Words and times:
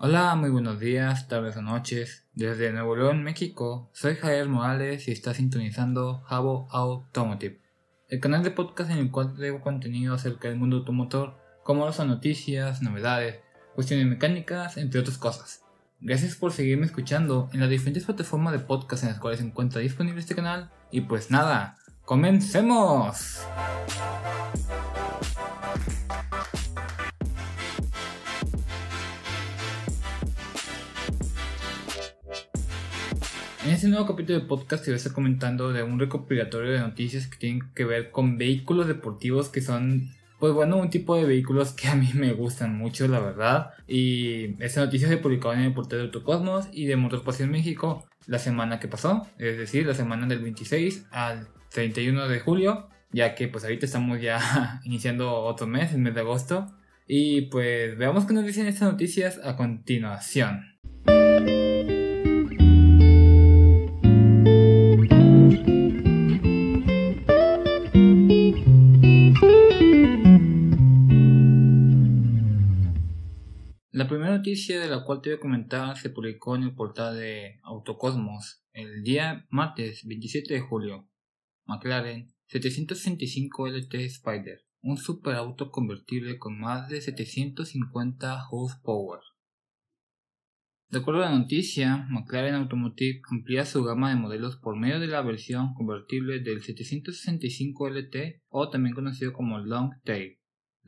Hola, 0.00 0.36
muy 0.36 0.50
buenos 0.50 0.78
días, 0.78 1.26
tardes 1.26 1.56
o 1.56 1.62
noches. 1.62 2.24
Desde 2.32 2.72
Nuevo 2.72 2.94
León, 2.94 3.24
México, 3.24 3.90
soy 3.92 4.14
Javier 4.14 4.48
Morales 4.48 5.08
y 5.08 5.10
está 5.10 5.34
sintonizando 5.34 6.20
Jabo 6.20 6.68
Automotive, 6.70 7.60
el 8.08 8.20
canal 8.20 8.44
de 8.44 8.52
podcast 8.52 8.92
en 8.92 8.98
el 8.98 9.10
cual 9.10 9.34
traigo 9.34 9.60
contenido 9.60 10.14
acerca 10.14 10.46
del 10.46 10.56
mundo 10.56 10.76
automotor, 10.76 11.36
como 11.64 11.90
son 11.90 12.06
noticias, 12.06 12.80
novedades, 12.80 13.40
cuestiones 13.74 14.06
mecánicas, 14.06 14.76
entre 14.76 15.00
otras 15.00 15.18
cosas. 15.18 15.64
Gracias 16.00 16.36
por 16.36 16.52
seguirme 16.52 16.86
escuchando 16.86 17.50
en 17.52 17.58
las 17.58 17.68
diferentes 17.68 18.04
plataformas 18.04 18.52
de 18.52 18.60
podcast 18.60 19.02
en 19.02 19.08
las 19.08 19.18
cuales 19.18 19.40
se 19.40 19.46
encuentra 19.46 19.80
disponible 19.80 20.20
este 20.20 20.36
canal. 20.36 20.70
Y 20.92 21.00
pues 21.00 21.32
nada, 21.32 21.76
comencemos. 22.04 23.40
Este 33.78 33.86
nuevo 33.86 34.06
capítulo 34.06 34.40
de 34.40 34.44
podcast 34.44 34.82
te 34.82 34.90
voy 34.90 34.94
a 34.94 34.96
estar 34.96 35.12
comentando 35.12 35.72
de 35.72 35.84
un 35.84 36.00
recopilatorio 36.00 36.72
de 36.72 36.80
noticias 36.80 37.28
que 37.28 37.38
tienen 37.38 37.62
que 37.76 37.84
ver 37.84 38.10
con 38.10 38.36
vehículos 38.36 38.88
deportivos 38.88 39.50
que 39.50 39.60
son, 39.60 40.10
pues 40.40 40.52
bueno, 40.52 40.78
un 40.78 40.90
tipo 40.90 41.14
de 41.14 41.24
vehículos 41.24 41.74
que 41.74 41.86
a 41.86 41.94
mí 41.94 42.10
me 42.14 42.32
gustan 42.32 42.76
mucho, 42.76 43.06
la 43.06 43.20
verdad. 43.20 43.70
Y 43.86 44.60
esta 44.60 44.80
noticia 44.80 45.06
se 45.06 45.18
publicó 45.18 45.52
en 45.52 45.60
el 45.60 45.74
portal 45.74 46.00
de 46.00 46.04
Autocosmos 46.06 46.66
y 46.72 46.86
de 46.86 46.96
Motorpasión 46.96 47.52
México 47.52 48.04
la 48.26 48.40
semana 48.40 48.80
que 48.80 48.88
pasó, 48.88 49.28
es 49.38 49.56
decir, 49.56 49.86
la 49.86 49.94
semana 49.94 50.26
del 50.26 50.40
26 50.40 51.06
al 51.12 51.46
31 51.70 52.26
de 52.26 52.40
julio, 52.40 52.88
ya 53.12 53.36
que 53.36 53.46
pues 53.46 53.62
ahorita 53.62 53.86
estamos 53.86 54.20
ya 54.20 54.80
iniciando 54.84 55.32
otro 55.32 55.68
mes, 55.68 55.92
el 55.92 56.00
mes 56.00 56.16
de 56.16 56.22
agosto. 56.22 56.66
Y 57.06 57.42
pues 57.42 57.96
veamos 57.96 58.24
qué 58.24 58.34
nos 58.34 58.44
dicen 58.44 58.66
estas 58.66 58.90
noticias 58.90 59.38
a 59.44 59.54
continuación. 59.54 60.64
Noticia 74.48 74.80
de 74.80 74.88
la 74.88 75.04
cual 75.04 75.20
te 75.20 75.28
voy 75.28 75.36
a 75.36 75.40
comentar 75.40 75.98
se 75.98 76.08
publicó 76.08 76.56
en 76.56 76.62
el 76.62 76.74
portal 76.74 77.18
de 77.18 77.60
Autocosmos 77.64 78.64
el 78.72 79.02
día 79.02 79.46
martes 79.50 80.06
27 80.06 80.54
de 80.54 80.60
julio. 80.60 81.06
McLaren 81.66 82.32
765 82.46 83.68
LT 83.68 83.94
Spider, 84.06 84.64
un 84.80 84.96
superauto 84.96 85.70
convertible 85.70 86.38
con 86.38 86.58
más 86.58 86.88
de 86.88 87.02
750 87.02 88.46
horsepower. 88.50 89.20
De 90.88 91.00
acuerdo 91.00 91.24
a 91.24 91.30
la 91.30 91.38
noticia, 91.38 92.06
McLaren 92.08 92.54
Automotive 92.54 93.20
amplía 93.30 93.66
su 93.66 93.84
gama 93.84 94.08
de 94.08 94.16
modelos 94.16 94.56
por 94.56 94.78
medio 94.78 94.98
de 94.98 95.08
la 95.08 95.20
versión 95.20 95.74
convertible 95.74 96.40
del 96.40 96.62
765 96.62 97.90
LT 97.90 98.16
o 98.48 98.70
también 98.70 98.94
conocido 98.94 99.34
como 99.34 99.58
Long 99.58 99.90
Tail 100.04 100.37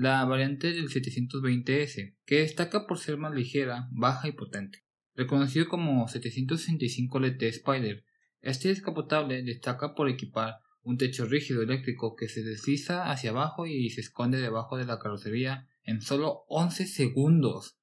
la 0.01 0.25
variante 0.25 0.73
del 0.73 0.89
720S, 0.89 2.17
que 2.25 2.39
destaca 2.39 2.87
por 2.87 2.97
ser 2.97 3.19
más 3.19 3.34
ligera, 3.34 3.87
baja 3.93 4.29
y 4.29 4.33
potente. 4.33 4.83
Reconocido 5.15 5.69
como 5.69 6.09
765 6.09 7.19
LT 7.19 7.43
Spider, 7.43 8.03
este 8.41 8.69
descapotable 8.69 9.43
destaca 9.43 9.95
por 9.95 10.09
equipar 10.09 10.55
un 10.81 10.97
techo 10.97 11.27
rígido 11.27 11.61
eléctrico 11.61 12.17
que 12.17 12.31
se 12.31 12.43
desliza 12.43 13.11
hacia 13.11 13.28
abajo 13.28 13.67
y 13.67 13.91
se 13.91 14.01
esconde 14.01 14.41
debajo 14.41 14.78
de 14.78 14.87
la 14.87 14.98
carrocería 14.98 15.69
en 15.83 16.01
solo 16.01 16.45
11 16.48 16.87
segundos. 16.87 17.78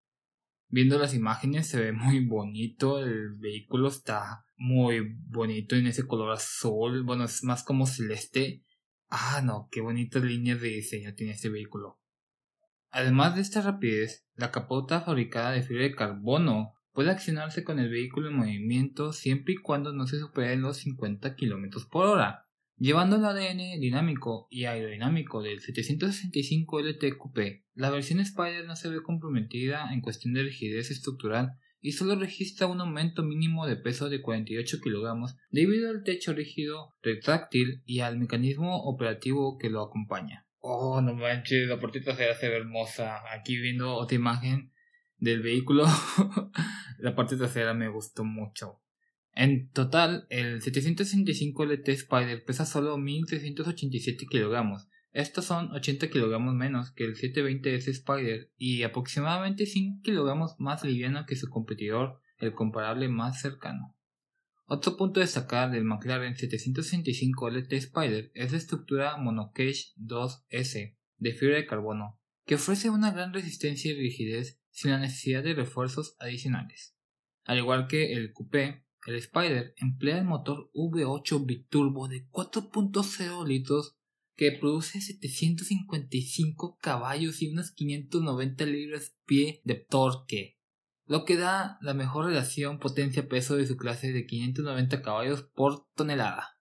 Viendo 0.70 0.98
las 0.98 1.14
imágenes 1.14 1.68
se 1.68 1.80
ve 1.80 1.92
muy 1.92 2.26
bonito, 2.26 2.98
el 2.98 3.36
vehículo 3.38 3.90
está 3.90 4.44
muy 4.56 5.16
bonito 5.28 5.76
en 5.76 5.86
ese 5.86 6.08
color 6.08 6.32
azul, 6.32 7.04
bueno, 7.04 7.26
es 7.26 7.44
más 7.44 7.62
como 7.62 7.86
celeste. 7.86 8.64
Ah, 9.08 9.44
no, 9.46 9.70
qué 9.72 9.82
bonitas 9.82 10.24
líneas 10.24 10.60
de 10.60 10.70
diseño 10.70 11.14
tiene 11.14 11.34
este 11.34 11.50
vehículo. 11.50 12.00
Además 12.92 13.36
de 13.36 13.42
esta 13.42 13.62
rapidez, 13.62 14.28
la 14.36 14.52
capota 14.52 15.02
fabricada 15.02 15.52
de 15.52 15.64
fibra 15.64 15.84
de 15.84 15.96
carbono 15.96 16.74
puede 16.94 17.12
accionarse 17.12 17.64
con 17.64 17.80
el 17.80 17.90
vehículo 17.90 18.30
en 18.30 18.38
movimiento 18.38 19.14
siempre 19.14 19.54
y 19.54 19.58
cuando 19.58 19.94
no 19.94 20.08
se 20.08 20.20
superen 20.20 20.62
los 20.62 20.78
50 20.78 21.36
km 21.36 21.88
por 21.90 22.08
hora, 22.08 22.48
llevando 22.78 23.18
el 23.18 23.26
ADN 23.26 23.80
dinámico 23.80 24.48
y 24.50 24.66
aerodinámico 24.66 25.44
del 25.44 25.60
765 25.60 26.80
LTQP. 26.80 27.66
La 27.76 27.92
versión 27.92 28.20
Spider 28.20 28.66
no 28.66 28.76
se 28.76 28.90
ve 28.90 29.04
comprometida 29.04 29.94
en 29.94 30.02
cuestión 30.02 30.34
de 30.34 30.44
rigidez 30.44 30.90
estructural 30.90 31.52
y 31.80 31.92
solo 31.92 32.16
registra 32.16 32.68
un 32.68 32.82
aumento 32.82 33.22
mínimo 33.22 33.68
de 33.68 33.76
peso 33.76 34.10
de 34.10 34.22
48 34.22 34.78
kg 34.82 35.36
debido 35.52 35.90
al 35.90 36.04
techo 36.04 36.34
rígido 36.34 36.96
retráctil 37.04 37.84
y 37.86 38.00
al 38.00 38.18
mecanismo 38.18 38.84
operativo 38.86 39.58
que 39.60 39.70
lo 39.70 39.84
acompaña. 39.84 40.47
Oh, 40.60 41.02
no 41.02 41.14
manches, 41.14 41.68
la 41.68 41.80
portita 41.80 42.16
se 42.16 42.30
hace 42.30 42.48
hermosa. 42.48 43.22
Aquí 43.32 43.58
viendo 43.58 43.96
otra 43.96 44.16
imagen 44.16 44.74
del 45.18 45.42
vehículo, 45.42 45.86
la 47.00 47.16
parte 47.16 47.38
trasera 47.38 47.74
me 47.74 47.90
gustó 47.90 48.24
mucho. 48.24 48.82
En 49.34 49.70
total, 49.70 50.26
el 50.30 50.62
765 50.62 51.66
LT 51.66 51.90
Spider 51.90 52.44
pesa 52.44 52.66
solo 52.66 52.98
1387 52.98 54.26
kilogramos. 54.26 54.88
Estos 55.14 55.46
son 55.46 55.72
80 55.72 56.10
kilogramos 56.10 56.54
menos 56.54 56.92
que 56.92 57.04
el 57.04 57.16
720S 57.16 57.88
Spider 57.88 58.52
y 58.58 58.84
aproximadamente 58.84 59.66
5 59.66 60.02
kilogramos 60.04 60.60
más 60.60 60.84
liviano 60.84 61.26
que 61.26 61.36
su 61.36 61.50
competidor, 61.50 62.20
el 62.40 62.54
comparable 62.54 63.08
más 63.10 63.42
cercano. 63.42 63.97
Otro 64.70 64.98
punto 64.98 65.22
a 65.22 65.24
destacar 65.24 65.72
del 65.72 65.86
McLaren 65.86 66.36
765 66.36 67.50
LT 67.52 67.72
Spider 67.72 68.32
es 68.34 68.52
la 68.52 68.58
estructura 68.58 69.16
Monocage 69.16 69.94
2S 69.98 70.98
de 71.20 71.32
fibra 71.32 71.56
de 71.56 71.66
carbono, 71.66 72.20
que 72.46 72.56
ofrece 72.56 72.90
una 72.90 73.12
gran 73.12 73.34
resistencia 73.34 73.90
y 73.90 73.96
rigidez 73.96 74.60
sin 74.70 74.92
la 74.92 75.00
necesidad 75.00 75.42
de 75.42 75.54
refuerzos 75.54 76.18
adicionales. 76.20 76.98
Al 77.46 77.60
igual 77.60 77.88
que 77.88 78.12
el 78.12 78.34
Coupé, 78.34 78.84
el 79.06 79.16
Spider 79.16 79.74
emplea 79.78 80.18
el 80.18 80.26
motor 80.26 80.70
V8 80.74 81.46
biturbo 81.46 82.10
de 82.10 82.28
4.0 82.28 83.48
litros 83.48 83.96
que 84.36 84.52
produce 84.52 85.00
755 85.00 86.78
caballos 86.82 87.42
y 87.42 87.48
unas 87.48 87.72
590 87.72 88.66
libras-pie 88.66 89.62
de 89.64 89.76
torque 89.76 90.57
lo 91.08 91.24
que 91.26 91.38
da 91.38 91.78
la 91.82 91.94
mejor 91.94 92.26
relación 92.26 92.80
potencia-peso 92.80 93.56
de 93.56 93.66
su 93.66 93.78
clase 93.78 94.12
de 94.12 94.26
590 94.26 95.02
caballos 95.02 95.44
por 95.56 95.88
tonelada. 95.96 96.58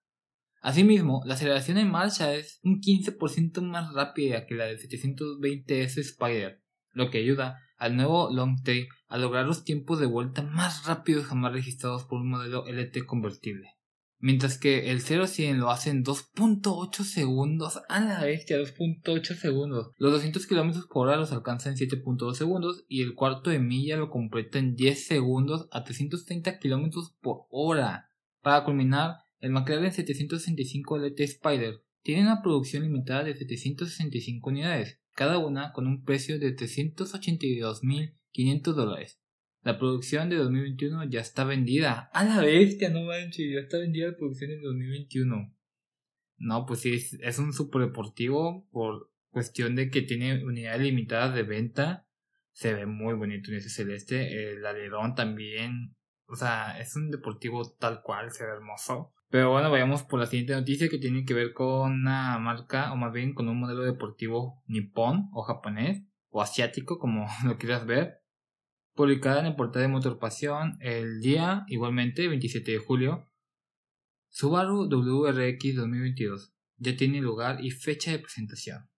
Asimismo, 0.62 1.22
la 1.26 1.34
aceleración 1.34 1.78
en 1.78 1.90
marcha 1.90 2.34
es 2.34 2.60
un 2.62 2.80
15% 2.80 3.60
más 3.62 3.92
rápida 3.92 4.46
que 4.46 4.54
la 4.54 4.64
del 4.64 4.78
720S 4.78 5.98
Spider, 5.98 6.62
lo 6.92 7.10
que 7.10 7.18
ayuda 7.18 7.58
al 7.76 7.96
nuevo 7.96 8.30
Longtail 8.32 8.88
a 9.08 9.18
lograr 9.18 9.46
los 9.46 9.64
tiempos 9.64 10.00
de 10.00 10.06
vuelta 10.06 10.42
más 10.42 10.86
rápidos 10.86 11.26
jamás 11.26 11.52
registrados 11.52 12.04
por 12.04 12.20
un 12.20 12.30
modelo 12.30 12.66
LT 12.66 13.04
convertible. 13.04 13.75
Mientras 14.18 14.58
que 14.58 14.90
el 14.90 15.02
0 15.02 15.26
100 15.26 15.60
lo 15.60 15.70
hace 15.70 15.90
en 15.90 16.04
2.8 16.04 17.04
segundos. 17.04 17.80
A 17.88 18.00
la 18.00 18.24
bestia, 18.24 18.58
2.8 18.58 19.34
segundos. 19.34 19.92
Los 19.98 20.12
200 20.12 20.46
km 20.46 20.88
por 20.88 21.08
hora 21.08 21.16
los 21.16 21.32
alcanza 21.32 21.68
en 21.68 21.76
7.2 21.76 22.34
segundos. 22.34 22.84
Y 22.88 23.02
el 23.02 23.14
cuarto 23.14 23.50
de 23.50 23.58
milla 23.58 23.96
lo 23.96 24.10
completa 24.10 24.58
en 24.58 24.74
10 24.74 25.06
segundos 25.06 25.68
a 25.70 25.84
330 25.84 26.58
km 26.58 27.14
por 27.20 27.42
hora. 27.50 28.10
Para 28.40 28.64
culminar, 28.64 29.18
el 29.40 29.50
McLaren 29.50 29.92
765 29.92 30.98
LT 30.98 31.20
Spider 31.20 31.82
tiene 32.02 32.22
una 32.22 32.40
producción 32.40 32.84
limitada 32.84 33.24
de 33.24 33.34
765 33.34 34.48
unidades, 34.48 35.00
cada 35.12 35.38
una 35.38 35.72
con 35.72 35.88
un 35.88 36.04
precio 36.04 36.38
de 36.38 36.54
382.500 36.54 38.72
dólares. 38.72 39.20
La 39.66 39.80
producción 39.80 40.30
de 40.30 40.36
2021 40.36 41.10
ya 41.10 41.18
está 41.18 41.42
vendida. 41.42 42.08
A 42.12 42.22
la 42.22 42.40
bestia, 42.40 42.88
no 42.88 43.02
manches, 43.02 43.52
ya 43.52 43.58
está 43.58 43.78
vendida 43.78 44.06
la 44.06 44.16
producción 44.16 44.50
de 44.50 44.60
2021. 44.60 45.56
No, 46.36 46.66
pues 46.66 46.82
sí, 46.82 46.94
es, 47.20 47.38
un 47.40 47.52
super 47.52 47.80
deportivo 47.80 48.68
por 48.70 49.10
cuestión 49.30 49.74
de 49.74 49.90
que 49.90 50.02
tiene 50.02 50.44
unidades 50.44 50.82
limitadas 50.82 51.34
de 51.34 51.42
venta. 51.42 52.06
Se 52.52 52.74
ve 52.74 52.86
muy 52.86 53.14
bonito 53.14 53.50
en 53.50 53.56
ese 53.56 53.68
celeste. 53.68 54.52
El 54.52 54.64
alerón 54.64 55.16
también. 55.16 55.96
O 56.28 56.36
sea, 56.36 56.78
es 56.78 56.94
un 56.94 57.10
deportivo 57.10 57.68
tal 57.68 58.02
cual, 58.02 58.30
se 58.30 58.46
ve 58.46 58.52
hermoso. 58.52 59.14
Pero 59.30 59.50
bueno, 59.50 59.68
vayamos 59.68 60.04
por 60.04 60.20
la 60.20 60.26
siguiente 60.26 60.52
noticia 60.52 60.88
que 60.88 60.98
tiene 60.98 61.24
que 61.24 61.34
ver 61.34 61.52
con 61.52 61.90
una 61.90 62.38
marca, 62.38 62.92
o 62.92 62.96
más 62.96 63.12
bien 63.12 63.34
con 63.34 63.48
un 63.48 63.58
modelo 63.58 63.82
deportivo 63.82 64.62
nipón 64.68 65.28
o 65.32 65.42
japonés, 65.42 66.04
o 66.28 66.40
asiático, 66.40 67.00
como 67.00 67.26
lo 67.44 67.58
quieras 67.58 67.84
ver 67.84 68.25
publicada 68.96 69.40
en 69.40 69.46
el 69.46 69.54
portal 69.54 69.82
de 69.82 69.88
Motor 69.88 70.18
Pasión 70.18 70.78
el 70.80 71.20
día, 71.20 71.64
igualmente, 71.68 72.26
27 72.26 72.72
de 72.72 72.78
julio. 72.78 73.30
Subaru 74.30 74.88
WRX 74.88 75.76
2022 75.76 76.54
ya 76.78 76.96
tiene 76.96 77.20
lugar 77.20 77.62
y 77.62 77.70
fecha 77.70 78.10
de 78.10 78.18
presentación. 78.18 78.88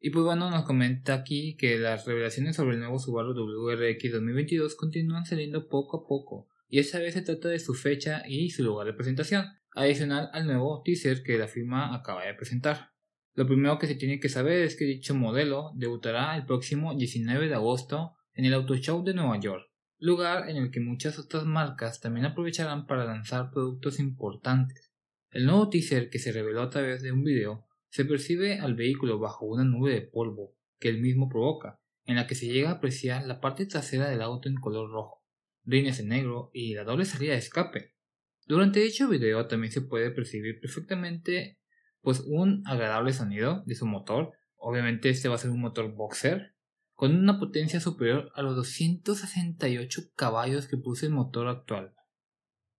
Y 0.00 0.10
pues 0.10 0.24
bueno, 0.24 0.50
nos 0.50 0.64
comenta 0.64 1.14
aquí 1.14 1.56
que 1.56 1.78
las 1.78 2.06
revelaciones 2.06 2.56
sobre 2.56 2.74
el 2.74 2.80
nuevo 2.80 2.98
Subaru 2.98 3.34
WRX 3.34 4.12
2022 4.12 4.74
continúan 4.74 5.24
saliendo 5.24 5.68
poco 5.68 5.98
a 5.98 6.06
poco, 6.08 6.48
y 6.68 6.80
esta 6.80 6.98
vez 6.98 7.14
se 7.14 7.22
trata 7.22 7.48
de 7.48 7.60
su 7.60 7.74
fecha 7.74 8.24
y 8.26 8.50
su 8.50 8.64
lugar 8.64 8.88
de 8.88 8.94
presentación, 8.94 9.46
adicional 9.76 10.28
al 10.32 10.46
nuevo 10.46 10.82
teaser 10.84 11.22
que 11.22 11.38
la 11.38 11.46
firma 11.46 11.94
acaba 11.94 12.24
de 12.24 12.34
presentar. 12.34 12.90
Lo 13.34 13.46
primero 13.46 13.78
que 13.78 13.86
se 13.86 13.94
tiene 13.94 14.18
que 14.18 14.28
saber 14.28 14.62
es 14.62 14.76
que 14.76 14.84
dicho 14.84 15.14
modelo 15.14 15.70
debutará 15.76 16.36
el 16.36 16.46
próximo 16.46 16.94
19 16.96 17.48
de 17.48 17.54
agosto 17.54 18.16
en 18.34 18.44
el 18.44 18.54
Auto 18.54 18.74
Show 18.76 19.04
de 19.04 19.14
Nueva 19.14 19.38
York, 19.38 19.68
lugar 19.98 20.48
en 20.48 20.56
el 20.56 20.70
que 20.70 20.80
muchas 20.80 21.18
otras 21.18 21.44
marcas 21.44 22.00
también 22.00 22.26
aprovecharán 22.26 22.86
para 22.86 23.04
lanzar 23.04 23.50
productos 23.50 24.00
importantes. 24.00 24.92
El 25.30 25.46
nuevo 25.46 25.68
teaser 25.68 26.10
que 26.10 26.18
se 26.18 26.32
reveló 26.32 26.62
a 26.62 26.70
través 26.70 27.02
de 27.02 27.12
un 27.12 27.24
video 27.24 27.66
se 27.88 28.04
percibe 28.04 28.58
al 28.58 28.74
vehículo 28.74 29.18
bajo 29.18 29.46
una 29.46 29.64
nube 29.64 29.92
de 29.92 30.00
polvo 30.00 30.56
que 30.78 30.88
él 30.88 31.00
mismo 31.00 31.28
provoca, 31.28 31.80
en 32.06 32.16
la 32.16 32.26
que 32.26 32.34
se 32.34 32.46
llega 32.46 32.70
a 32.70 32.74
apreciar 32.74 33.26
la 33.26 33.40
parte 33.40 33.66
trasera 33.66 34.08
del 34.08 34.22
auto 34.22 34.48
en 34.48 34.56
color 34.56 34.90
rojo, 34.90 35.22
rines 35.64 36.00
en 36.00 36.08
negro 36.08 36.50
y 36.52 36.74
la 36.74 36.84
doble 36.84 37.04
salida 37.04 37.32
de 37.32 37.38
escape. 37.38 37.94
Durante 38.46 38.80
dicho 38.80 39.08
video 39.08 39.46
también 39.46 39.72
se 39.72 39.82
puede 39.82 40.10
percibir 40.10 40.58
perfectamente 40.60 41.58
pues 42.00 42.20
un 42.26 42.62
agradable 42.66 43.12
sonido 43.12 43.62
de 43.66 43.74
su 43.74 43.86
motor. 43.86 44.32
Obviamente 44.56 45.10
este 45.10 45.28
va 45.28 45.36
a 45.36 45.38
ser 45.38 45.50
un 45.50 45.60
motor 45.60 45.94
boxer 45.94 46.51
con 47.02 47.16
una 47.16 47.40
potencia 47.40 47.80
superior 47.80 48.30
a 48.36 48.42
los 48.42 48.54
268 48.54 50.02
caballos 50.14 50.68
que 50.68 50.76
puse 50.76 51.06
el 51.06 51.12
motor 51.12 51.48
actual. 51.48 51.96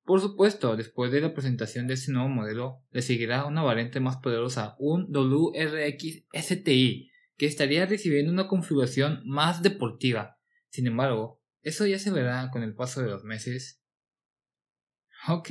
Por 0.06 0.22
supuesto, 0.22 0.78
después 0.78 1.12
de 1.12 1.20
la 1.20 1.34
presentación 1.34 1.88
de 1.88 1.96
este 1.96 2.14
nuevo 2.14 2.30
modelo, 2.30 2.86
le 2.92 3.02
seguirá 3.02 3.44
una 3.44 3.64
variante 3.64 4.00
más 4.00 4.16
poderosa, 4.16 4.78
un 4.80 5.12
WRX 5.12 6.24
STI, 6.32 7.12
que 7.36 7.46
estaría 7.46 7.86
recibiendo 7.86 8.32
una 8.32 8.48
configuración 8.48 9.24
más 9.26 9.62
deportiva. 9.62 10.38
Sin 10.70 10.88
embargo, 10.88 11.42
eso 11.62 11.86
ya 11.86 12.00
se 12.00 12.10
verá 12.10 12.50
con 12.50 12.64
el 12.64 12.76
paso 12.76 13.02
de 13.02 13.10
los 13.10 13.26
meses. 13.26 13.84
Ok, 15.28 15.50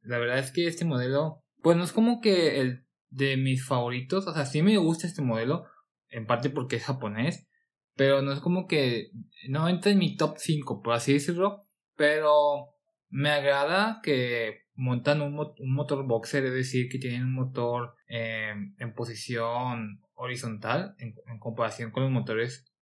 la 0.00 0.18
verdad 0.18 0.40
es 0.40 0.50
que 0.50 0.66
este 0.66 0.84
modelo, 0.84 1.44
pues 1.62 1.76
no 1.76 1.84
es 1.84 1.92
como 1.92 2.20
que 2.20 2.60
el 2.60 2.84
de 3.10 3.36
mis 3.36 3.64
favoritos, 3.64 4.26
o 4.26 4.34
sea, 4.34 4.44
sí 4.44 4.60
me 4.60 4.76
gusta 4.78 5.06
este 5.06 5.22
modelo, 5.22 5.66
en 6.08 6.26
parte 6.26 6.50
porque 6.50 6.74
es 6.74 6.84
japonés, 6.84 7.46
pero 7.94 8.22
no 8.22 8.32
es 8.32 8.40
como 8.40 8.66
que 8.66 9.10
no 9.48 9.68
entra 9.68 9.92
en 9.92 9.98
mi 9.98 10.16
top 10.16 10.36
5, 10.38 10.82
por 10.82 10.94
así 10.94 11.12
decirlo, 11.12 11.66
pero 11.96 12.74
me 13.08 13.30
agrada 13.30 14.00
que 14.02 14.62
montan 14.74 15.20
un, 15.20 15.34
motor 15.34 16.06
boxer, 16.06 16.44
es 16.46 16.54
decir, 16.54 16.88
que 16.88 16.98
tienen 16.98 17.24
un 17.24 17.34
motor 17.34 17.94
em, 18.08 18.74
en 18.78 18.94
posición 18.94 20.00
horizontal 20.14 20.94
en, 20.98 21.14
comparación 21.38 21.90
con 21.90 22.04
los 22.04 22.12
motores 22.12 22.72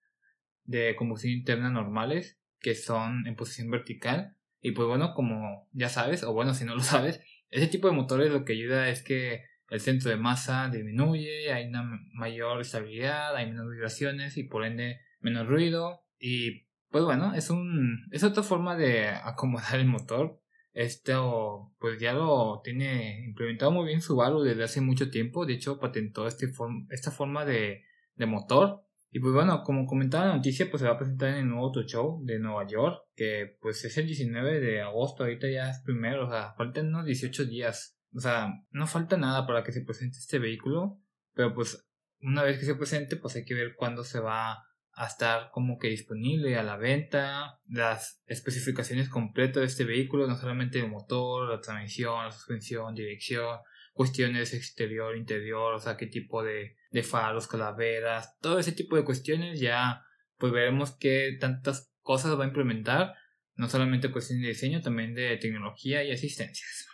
de 0.64 0.94
combustión 0.96 1.32
interna 1.32 1.70
normales 1.70 2.38
que 2.60 2.74
son 2.74 3.26
en 3.26 3.34
posición 3.34 3.70
vertical. 3.70 4.36
Y 4.60 4.72
pues 4.72 4.86
bueno, 4.86 5.14
como 5.14 5.68
ya 5.72 5.88
sabes, 5.88 6.22
o 6.22 6.32
bueno, 6.32 6.54
si 6.54 6.64
no 6.64 6.74
lo 6.74 6.82
sabes, 6.82 7.20
ese 7.48 7.66
tipo 7.66 7.88
de 7.88 7.94
motores 7.94 8.30
lo 8.30 8.44
que 8.44 8.52
ayuda 8.52 8.88
es 8.88 9.02
que 9.02 9.42
el 9.70 9.80
centro 9.80 10.10
de 10.10 10.16
masa 10.16 10.68
disminuye, 10.68 11.52
hay 11.52 11.68
una 11.68 11.84
mayor 12.12 12.60
estabilidad, 12.60 13.36
hay 13.36 13.46
menos 13.46 13.70
vibraciones 13.70 14.36
y 14.36 14.42
por 14.42 14.64
ende 14.64 15.00
menos 15.20 15.46
ruido. 15.46 16.02
Y 16.18 16.66
pues 16.90 17.04
bueno, 17.04 17.34
es 17.34 17.50
un 17.50 18.06
es 18.10 18.24
otra 18.24 18.42
forma 18.42 18.76
de 18.76 19.08
acomodar 19.24 19.76
el 19.76 19.86
motor. 19.86 20.40
Esto 20.72 21.72
pues 21.78 22.00
ya 22.00 22.12
lo 22.12 22.60
tiene 22.62 23.24
implementado 23.24 23.70
muy 23.70 23.86
bien 23.86 24.00
Subaru 24.02 24.42
desde 24.42 24.64
hace 24.64 24.80
mucho 24.80 25.10
tiempo. 25.10 25.46
De 25.46 25.54
hecho, 25.54 25.78
patentó 25.78 26.26
este 26.26 26.50
esta 26.90 27.10
forma 27.12 27.44
de, 27.44 27.84
de 28.16 28.26
motor. 28.26 28.84
Y 29.12 29.20
pues 29.20 29.34
bueno, 29.34 29.62
como 29.64 29.86
comentaba 29.86 30.26
la 30.26 30.36
noticia, 30.36 30.70
pues 30.70 30.82
se 30.82 30.88
va 30.88 30.94
a 30.94 30.98
presentar 30.98 31.30
en 31.30 31.36
el 31.36 31.48
nuevo 31.48 31.66
Auto 31.66 31.82
Show 31.82 32.22
de 32.24 32.38
Nueva 32.38 32.64
York, 32.66 33.02
que 33.16 33.56
pues 33.60 33.84
es 33.84 33.96
el 33.98 34.06
19 34.06 34.60
de 34.60 34.82
agosto, 34.82 35.24
ahorita 35.24 35.50
ya 35.50 35.68
es 35.68 35.80
primero, 35.84 36.28
o 36.28 36.30
sea, 36.30 36.54
faltan 36.54 36.88
unos 36.88 37.06
18 37.06 37.46
días. 37.46 37.99
O 38.14 38.20
sea, 38.20 38.52
no 38.70 38.86
falta 38.86 39.16
nada 39.16 39.46
para 39.46 39.62
que 39.62 39.72
se 39.72 39.82
presente 39.82 40.18
este 40.18 40.38
vehículo, 40.38 41.00
pero 41.34 41.54
pues 41.54 41.86
una 42.20 42.42
vez 42.42 42.58
que 42.58 42.66
se 42.66 42.74
presente, 42.74 43.16
pues 43.16 43.36
hay 43.36 43.44
que 43.44 43.54
ver 43.54 43.74
cuándo 43.76 44.04
se 44.04 44.20
va 44.20 44.64
a 44.92 45.06
estar 45.06 45.50
como 45.52 45.78
que 45.78 45.88
disponible 45.88 46.58
a 46.58 46.62
la 46.62 46.76
venta, 46.76 47.60
las 47.66 48.22
especificaciones 48.26 49.08
completas 49.08 49.60
de 49.60 49.66
este 49.66 49.84
vehículo, 49.84 50.26
no 50.26 50.36
solamente 50.36 50.80
el 50.80 50.90
motor, 50.90 51.48
la 51.48 51.60
transmisión, 51.60 52.24
la 52.24 52.32
suspensión, 52.32 52.94
dirección, 52.94 53.60
cuestiones 53.92 54.52
exterior, 54.52 55.16
interior, 55.16 55.74
o 55.74 55.78
sea, 55.78 55.96
qué 55.96 56.06
tipo 56.06 56.42
de, 56.42 56.76
de 56.90 57.02
faros, 57.02 57.46
calaveras, 57.46 58.36
todo 58.40 58.58
ese 58.58 58.72
tipo 58.72 58.96
de 58.96 59.04
cuestiones 59.04 59.60
ya 59.60 60.04
pues 60.38 60.52
veremos 60.52 60.96
qué 60.96 61.36
tantas 61.38 61.92
cosas 62.00 62.38
va 62.38 62.44
a 62.44 62.48
implementar, 62.48 63.14
no 63.54 63.68
solamente 63.68 64.10
cuestiones 64.10 64.42
de 64.42 64.48
diseño, 64.48 64.80
también 64.80 65.14
de 65.14 65.36
tecnología 65.36 66.02
y 66.02 66.10
asistencias. 66.10 66.86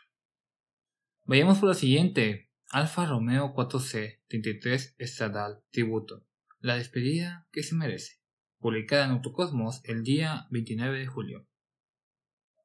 Vayamos 1.28 1.58
por 1.58 1.70
lo 1.70 1.74
siguiente, 1.74 2.52
Alfa 2.70 3.04
Romeo 3.04 3.52
4C 3.52 4.20
33 4.28 4.94
Estradal 4.96 5.60
Tributo. 5.72 6.24
La 6.60 6.76
despedida 6.76 7.48
que 7.50 7.64
se 7.64 7.74
merece, 7.74 8.20
publicada 8.60 9.06
en 9.06 9.10
Autocosmos 9.10 9.80
el 9.82 10.04
día 10.04 10.46
29 10.52 11.00
de 11.00 11.06
julio. 11.08 11.48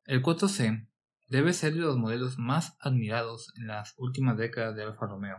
El 0.05 0.21
4C 0.21 0.87
debe 1.27 1.53
ser 1.53 1.73
de 1.73 1.79
los 1.79 1.97
modelos 1.97 2.37
más 2.37 2.77
admirados 2.79 3.51
en 3.57 3.65
las 3.65 3.95
últimas 3.97 4.37
décadas 4.37 4.75
de 4.75 4.83
Alfa 4.83 5.07
Romeo. 5.07 5.37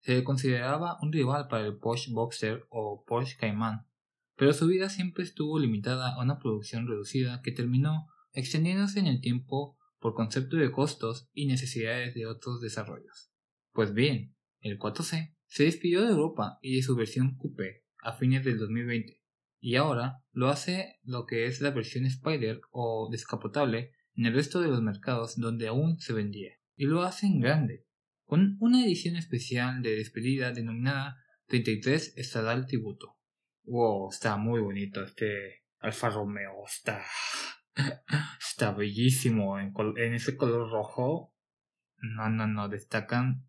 Se 0.00 0.16
le 0.16 0.24
consideraba 0.24 0.98
un 1.00 1.12
rival 1.12 1.46
para 1.46 1.64
el 1.64 1.76
Porsche 1.76 2.10
Boxster 2.12 2.66
o 2.70 3.04
Porsche 3.06 3.36
Cayman, 3.36 3.86
pero 4.34 4.52
su 4.52 4.66
vida 4.66 4.88
siempre 4.88 5.22
estuvo 5.22 5.60
limitada 5.60 6.12
a 6.12 6.20
una 6.20 6.40
producción 6.40 6.88
reducida 6.88 7.40
que 7.40 7.52
terminó 7.52 8.08
extendiéndose 8.32 8.98
en 8.98 9.06
el 9.06 9.20
tiempo 9.20 9.78
por 10.04 10.12
concepto 10.12 10.58
de 10.58 10.70
costos 10.70 11.30
y 11.32 11.46
necesidades 11.46 12.12
de 12.12 12.26
otros 12.26 12.60
desarrollos. 12.60 13.32
Pues 13.72 13.94
bien, 13.94 14.36
el 14.60 14.78
4C 14.78 15.34
se 15.46 15.64
despidió 15.64 16.02
de 16.02 16.10
Europa 16.10 16.58
y 16.60 16.76
de 16.76 16.82
su 16.82 16.94
versión 16.94 17.38
coupé 17.38 17.86
a 18.02 18.12
fines 18.12 18.44
del 18.44 18.58
2020 18.58 19.22
y 19.60 19.76
ahora 19.76 20.22
lo 20.30 20.50
hace 20.50 21.00
lo 21.04 21.24
que 21.24 21.46
es 21.46 21.62
la 21.62 21.70
versión 21.70 22.04
Spider 22.04 22.60
o 22.70 23.08
descapotable 23.10 23.92
en 24.14 24.26
el 24.26 24.34
resto 24.34 24.60
de 24.60 24.68
los 24.68 24.82
mercados 24.82 25.38
donde 25.38 25.68
aún 25.68 25.98
se 25.98 26.12
vendía 26.12 26.52
y 26.76 26.84
lo 26.84 27.00
hace 27.00 27.24
en 27.24 27.40
grande 27.40 27.86
con 28.26 28.58
una 28.60 28.84
edición 28.84 29.16
especial 29.16 29.80
de 29.80 29.96
despedida 29.96 30.52
denominada 30.52 31.16
33 31.46 32.18
Estadal 32.18 32.66
Tributo. 32.66 33.16
Wow, 33.62 34.10
está 34.10 34.36
muy 34.36 34.60
bonito 34.60 35.02
este 35.02 35.62
Alfa 35.78 36.10
Romeo, 36.10 36.62
está 36.66 37.02
está 38.40 38.72
bellísimo 38.72 39.58
en, 39.58 39.72
ese 40.14 40.36
color 40.36 40.70
rojo. 40.70 41.34
No, 41.98 42.28
no, 42.28 42.46
no, 42.46 42.68
destacan 42.68 43.48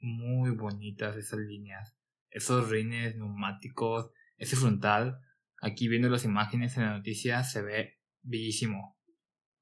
muy 0.00 0.50
bonitas 0.50 1.16
esas 1.16 1.40
líneas 1.40 1.98
esos 2.30 2.68
rines 2.70 3.16
neumáticos, 3.16 4.10
ese 4.36 4.56
frontal. 4.56 5.20
Aquí 5.60 5.88
viendo 5.88 6.08
las 6.08 6.24
imágenes 6.24 6.76
en 6.76 6.84
la 6.84 6.96
noticia 6.96 7.42
se 7.42 7.62
ve 7.62 7.98
bellísimo. 8.22 8.96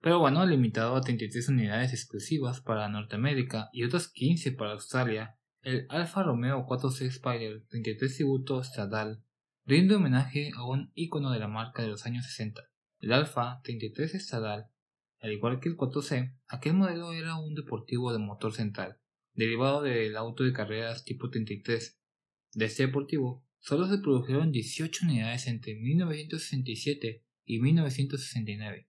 Pero 0.01 0.21
bueno, 0.21 0.45
limitado 0.47 0.95
a 0.95 1.01
33 1.01 1.49
unidades 1.49 1.93
exclusivas 1.93 2.61
para 2.61 2.89
Norteamérica 2.89 3.69
y 3.73 3.85
otras 3.85 4.09
15 4.09 4.53
para 4.53 4.73
Australia, 4.73 5.39
el 5.63 5.87
Alfa 5.89 6.23
Romeo 6.23 6.67
4C 6.67 7.07
Spider 7.07 7.65
33 7.69 8.15
tributo 8.15 8.63
Stradal 8.63 9.23
rinde 9.65 9.97
homenaje 9.97 10.53
a 10.55 10.65
un 10.65 10.93
icono 10.95 11.31
de 11.33 11.41
la 11.41 11.49
marca 11.49 11.83
de 11.83 11.89
los 11.89 12.07
años 12.07 12.25
60. 12.27 12.63
El 12.99 13.13
Alfa 13.13 13.61
33 13.63 14.13
Stradal, 14.23 14.71
al 15.21 15.33
igual 15.33 15.61
que 15.61 15.69
el 15.69 15.77
4C, 15.77 16.35
aquel 16.49 16.75
modelo 16.75 17.13
era 17.13 17.37
un 17.37 17.55
deportivo 17.55 18.13
de 18.13 18.19
motor 18.19 18.55
central, 18.55 18.99
derivado 19.35 19.83
del 19.83 20.17
auto 20.17 20.45
de 20.45 20.53
carreras 20.53 21.05
tipo 21.05 21.29
33, 21.29 22.01
de 22.55 22.65
este 22.65 22.87
deportivo 22.87 23.45
solo 23.59 23.87
se 23.87 23.99
produjeron 23.99 24.53
18 24.53 25.05
unidades 25.05 25.47
entre 25.47 25.75
1967 25.75 27.25
y 27.45 27.61
1969, 27.61 28.89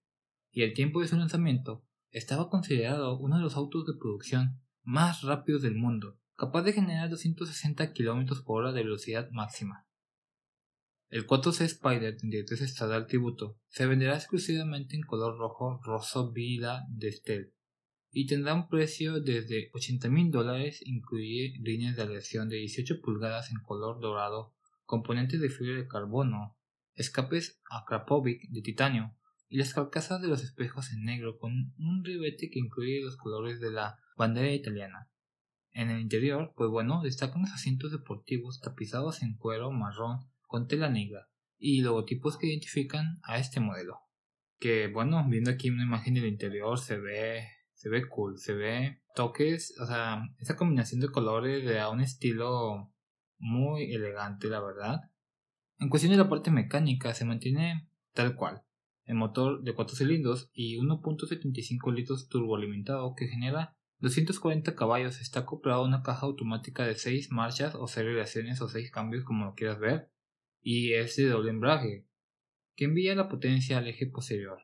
y 0.51 0.61
el 0.61 0.73
tiempo 0.73 1.01
de 1.01 1.07
su 1.07 1.17
lanzamiento 1.17 1.83
estaba 2.11 2.49
considerado 2.49 3.17
uno 3.19 3.37
de 3.37 3.43
los 3.43 3.55
autos 3.55 3.85
de 3.85 3.97
producción 3.99 4.61
más 4.83 5.23
rápidos 5.23 5.63
del 5.63 5.75
mundo, 5.75 6.17
capaz 6.35 6.61
de 6.63 6.73
generar 6.73 7.09
260 7.09 7.93
km 7.93 8.43
por 8.43 8.63
hora 8.63 8.71
de 8.71 8.83
velocidad 8.83 9.29
máxima. 9.31 9.86
El 11.09 11.25
4C 11.25 11.61
Spider 11.61 12.17
33 12.17 12.61
Estadal 12.61 13.07
Tributo 13.07 13.57
se 13.69 13.85
venderá 13.85 14.15
exclusivamente 14.15 14.97
en 14.97 15.03
color 15.03 15.37
rojo 15.37 15.79
Rosso 15.81 16.33
Vila 16.33 16.85
de 16.89 17.07
Estel 17.07 17.53
y 18.11 18.27
tendrá 18.27 18.53
un 18.53 18.67
precio 18.67 19.21
desde 19.21 19.69
80 19.73 20.09
mil 20.09 20.31
dólares, 20.31 20.81
incluye 20.85 21.53
líneas 21.61 21.95
de 21.95 22.01
aleación 22.01 22.49
de 22.49 22.57
18 22.57 22.99
pulgadas 23.01 23.51
en 23.51 23.61
color 23.61 24.01
dorado, 24.01 24.53
componentes 24.83 25.39
de 25.39 25.49
fibra 25.49 25.77
de 25.77 25.87
carbono, 25.87 26.57
escapes 26.93 27.61
a 27.69 27.85
Krapovic 27.85 28.49
de 28.49 28.61
titanio 28.61 29.15
y 29.47 29.59
las 29.59 29.73
carcasas 29.73 30.21
de 30.21 30.27
los 30.27 30.43
espejos 30.43 30.91
en 30.91 31.03
negro 31.03 31.37
con 31.37 31.73
un 31.77 32.03
ribete 32.03 32.49
que 32.49 32.59
incluye 32.59 33.01
los 33.01 33.15
colores 33.15 33.61
de 33.61 33.71
la 33.71 33.97
bandera 34.17 34.51
italiana. 34.51 35.09
En 35.71 35.89
el 35.89 36.01
interior, 36.01 36.53
pues 36.57 36.69
bueno, 36.69 37.01
destacan 37.01 37.43
los 37.43 37.51
asientos 37.51 37.93
deportivos 37.93 38.59
tapizados 38.59 39.21
en 39.21 39.37
cuero 39.37 39.71
marrón 39.71 40.27
con 40.47 40.67
tela 40.67 40.89
negra 40.89 41.29
y 41.59 41.81
logotipos 41.81 42.37
que 42.37 42.47
identifican 42.47 43.19
a 43.23 43.37
este 43.37 43.59
modelo. 43.59 43.99
Que 44.59 44.87
bueno, 44.87 45.23
viendo 45.29 45.51
aquí 45.51 45.69
una 45.69 45.83
imagen 45.83 46.15
del 46.15 46.25
interior 46.25 46.79
se 46.79 46.97
ve 46.97 47.47
se 47.77 47.89
ve 47.89 48.09
cool, 48.09 48.39
se 48.39 48.53
ve 48.53 49.01
toques, 49.13 49.75
o 49.79 49.85
sea, 49.85 50.23
esa 50.39 50.55
combinación 50.55 50.99
de 50.99 51.09
colores 51.09 51.63
le 51.63 51.73
da 51.73 51.91
un 51.91 52.01
estilo 52.01 52.91
muy 53.37 53.93
elegante, 53.93 54.47
la 54.47 54.59
verdad. 54.59 55.01
En 55.77 55.89
cuestión 55.89 56.11
de 56.11 56.17
la 56.17 56.27
parte 56.27 56.49
mecánica, 56.49 57.13
se 57.13 57.23
mantiene 57.23 57.87
tal 58.13 58.35
cual. 58.35 58.63
El 59.03 59.15
motor 59.15 59.61
de 59.61 59.75
4 59.75 59.95
cilindros 59.95 60.49
y 60.53 60.77
1.75 60.77 61.93
litros 61.93 62.27
turboalimentado 62.27 63.13
que 63.15 63.27
genera 63.27 63.77
240 63.99 64.75
caballos 64.75 65.21
está 65.21 65.41
acoplado 65.41 65.81
a 65.81 65.87
una 65.87 66.01
caja 66.01 66.25
automática 66.25 66.83
de 66.83 66.95
6 66.95 67.31
marchas 67.31 67.75
o 67.75 67.87
6 67.87 68.05
relaciones 68.07 68.59
o 68.61 68.67
6 68.67 68.89
cambios 68.91 69.23
como 69.23 69.45
lo 69.45 69.53
quieras 69.53 69.79
ver 69.79 70.11
y 70.61 70.93
es 70.93 71.15
de 71.15 71.27
doble 71.27 71.51
embrague 71.51 72.07
que 72.75 72.85
envía 72.85 73.15
la 73.15 73.27
potencia 73.27 73.77
al 73.79 73.87
eje 73.87 74.07
posterior. 74.07 74.59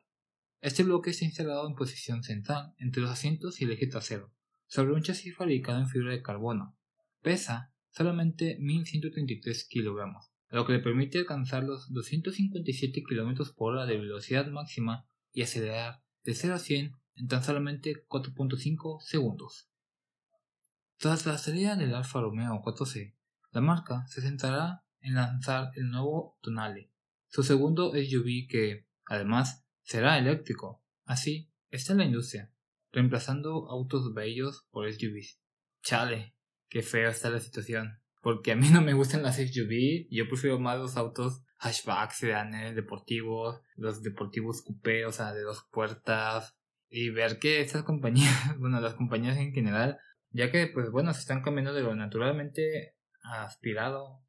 Este 0.60 0.82
bloque 0.82 1.10
está 1.10 1.24
instalado 1.24 1.66
en 1.68 1.74
posición 1.74 2.22
central 2.22 2.72
entre 2.78 3.02
los 3.02 3.10
asientos 3.10 3.60
y 3.60 3.64
el 3.64 3.72
eje 3.72 3.86
trasero, 3.86 4.32
sobre 4.66 4.92
un 4.92 5.02
chasis 5.02 5.36
fabricado 5.36 5.80
en 5.80 5.88
fibra 5.88 6.12
de 6.12 6.22
carbono. 6.22 6.76
Pesa 7.20 7.74
solamente 7.90 8.56
1133 8.60 9.68
kilogramos, 9.68 10.30
lo 10.48 10.64
que 10.64 10.74
le 10.74 10.78
permite 10.78 11.18
alcanzar 11.18 11.64
los 11.64 11.92
257 11.92 13.02
km 13.02 13.52
por 13.54 13.74
hora 13.74 13.86
de 13.86 13.98
velocidad 13.98 14.46
máxima 14.46 15.08
y 15.32 15.42
acelerar 15.42 16.02
de 16.22 16.34
0 16.34 16.54
a 16.54 16.58
100 16.58 16.92
en 17.16 17.28
tan 17.28 17.42
solamente 17.42 18.06
4.5 18.08 19.00
segundos. 19.00 19.68
Tras 20.98 21.26
la 21.26 21.38
salida 21.38 21.76
del 21.76 21.94
Alfa 21.94 22.20
Romeo 22.20 22.62
4C, 22.62 23.14
la 23.50 23.60
marca 23.60 24.06
se 24.06 24.22
centrará 24.22 24.83
en 25.04 25.14
lanzar 25.14 25.70
el 25.76 25.90
nuevo 25.90 26.38
Tonale, 26.42 26.90
su 27.28 27.42
segundo 27.42 27.92
SUV 27.92 28.48
que, 28.48 28.86
además, 29.06 29.64
será 29.82 30.18
eléctrico. 30.18 30.82
Así 31.04 31.52
está 31.70 31.94
la 31.94 32.04
industria, 32.04 32.50
reemplazando 32.90 33.68
autos 33.70 34.14
bellos 34.14 34.66
por 34.70 34.90
SUVs. 34.92 35.40
Chale, 35.82 36.34
qué 36.68 36.82
feo 36.82 37.10
está 37.10 37.30
la 37.30 37.40
situación. 37.40 38.00
Porque 38.22 38.52
a 38.52 38.56
mí 38.56 38.70
no 38.70 38.80
me 38.80 38.94
gustan 38.94 39.22
las 39.22 39.36
SUV, 39.36 40.06
yo 40.10 40.26
prefiero 40.28 40.58
más 40.58 40.78
los 40.78 40.96
autos 40.96 41.42
hatchback, 41.58 42.12
sedanes, 42.12 42.74
deportivos, 42.74 43.60
los 43.76 44.02
deportivos 44.02 44.62
coupé, 44.62 45.04
o 45.04 45.12
sea, 45.12 45.32
de 45.34 45.42
dos 45.42 45.66
puertas. 45.70 46.56
Y 46.88 47.10
ver 47.10 47.38
que 47.38 47.60
estas 47.60 47.82
compañías, 47.82 48.32
bueno, 48.58 48.80
las 48.80 48.94
compañías 48.94 49.36
en 49.36 49.52
general, 49.52 49.98
ya 50.30 50.50
que, 50.50 50.66
pues 50.68 50.90
bueno, 50.90 51.12
se 51.12 51.20
están 51.20 51.42
cambiando 51.42 51.74
de 51.74 51.82
lo 51.82 51.94
naturalmente 51.94 52.96
aspirado 53.22 54.23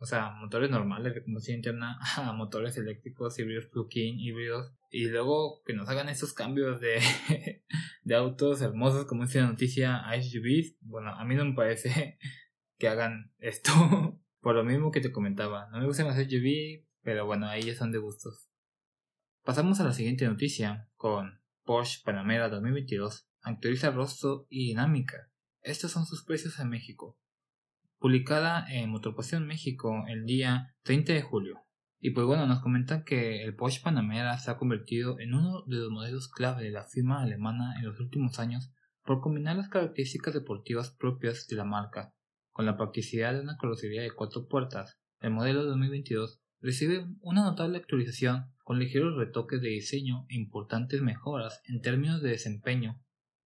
o 0.00 0.06
sea, 0.06 0.30
motores 0.30 0.70
normales 0.70 1.14
de 1.14 1.22
combustión 1.22 1.56
interna 1.56 1.98
motores 2.34 2.76
eléctricos, 2.76 3.38
híbridos 3.38 3.66
plug-in, 3.66 4.18
híbridos, 4.18 4.72
y 4.90 5.08
luego 5.08 5.62
que 5.64 5.74
nos 5.74 5.88
hagan 5.88 6.08
esos 6.08 6.32
cambios 6.32 6.80
de, 6.80 7.00
de 8.04 8.14
autos 8.14 8.62
hermosos 8.62 9.06
como 9.06 9.24
es 9.24 9.34
la 9.34 9.46
noticia 9.46 9.96
a 10.08 10.20
SUVs, 10.22 10.76
bueno, 10.80 11.10
a 11.10 11.24
mí 11.24 11.34
no 11.34 11.44
me 11.44 11.54
parece 11.54 12.18
que 12.78 12.88
hagan 12.88 13.32
esto 13.38 13.72
por 14.40 14.54
lo 14.54 14.64
mismo 14.64 14.92
que 14.92 15.00
te 15.00 15.12
comentaba. 15.12 15.68
No 15.70 15.78
me 15.78 15.86
gustan 15.86 16.06
las 16.06 16.16
SUV, 16.16 16.86
pero 17.02 17.26
bueno, 17.26 17.48
ahí 17.48 17.62
ya 17.62 17.74
son 17.74 17.90
de 17.90 17.98
gustos. 17.98 18.48
Pasamos 19.42 19.80
a 19.80 19.84
la 19.84 19.92
siguiente 19.92 20.26
noticia 20.26 20.88
con 20.96 21.40
Porsche 21.64 22.02
Panamera 22.04 22.48
2022 22.48 23.28
actualiza 23.42 23.90
rostro 23.90 24.46
y 24.48 24.68
dinámica. 24.68 25.30
Estos 25.62 25.92
son 25.92 26.06
sus 26.06 26.24
precios 26.24 26.58
en 26.58 26.68
México 26.68 27.18
publicada 27.98 28.64
en 28.70 28.90
Motorpasión 28.90 29.46
México 29.46 30.04
el 30.08 30.24
día 30.24 30.74
30 30.84 31.12
de 31.12 31.22
julio. 31.22 31.64
Y 32.00 32.10
pues 32.10 32.26
bueno, 32.26 32.46
nos 32.46 32.60
comentan 32.60 33.02
que 33.02 33.42
el 33.42 33.56
Porsche 33.56 33.82
Panamera 33.82 34.38
se 34.38 34.50
ha 34.52 34.56
convertido 34.56 35.18
en 35.18 35.34
uno 35.34 35.64
de 35.66 35.78
los 35.78 35.90
modelos 35.90 36.28
clave 36.28 36.62
de 36.62 36.70
la 36.70 36.84
firma 36.84 37.22
alemana 37.22 37.74
en 37.76 37.86
los 37.86 37.98
últimos 37.98 38.38
años 38.38 38.72
por 39.04 39.20
combinar 39.20 39.56
las 39.56 39.68
características 39.68 40.34
deportivas 40.34 40.92
propias 40.92 41.48
de 41.48 41.56
la 41.56 41.64
marca 41.64 42.14
con 42.52 42.66
la 42.66 42.76
practicidad 42.76 43.34
de 43.34 43.40
una 43.40 43.56
carrocería 43.56 44.02
de 44.02 44.12
cuatro 44.12 44.46
puertas. 44.46 45.00
El 45.20 45.32
modelo 45.32 45.64
2022 45.64 46.40
recibe 46.60 47.06
una 47.20 47.42
notable 47.42 47.78
actualización 47.78 48.52
con 48.62 48.78
ligeros 48.78 49.16
retoques 49.16 49.60
de 49.60 49.70
diseño 49.70 50.26
e 50.28 50.36
importantes 50.36 51.02
mejoras 51.02 51.60
en 51.64 51.80
términos 51.80 52.22
de 52.22 52.30
desempeño. 52.30 53.00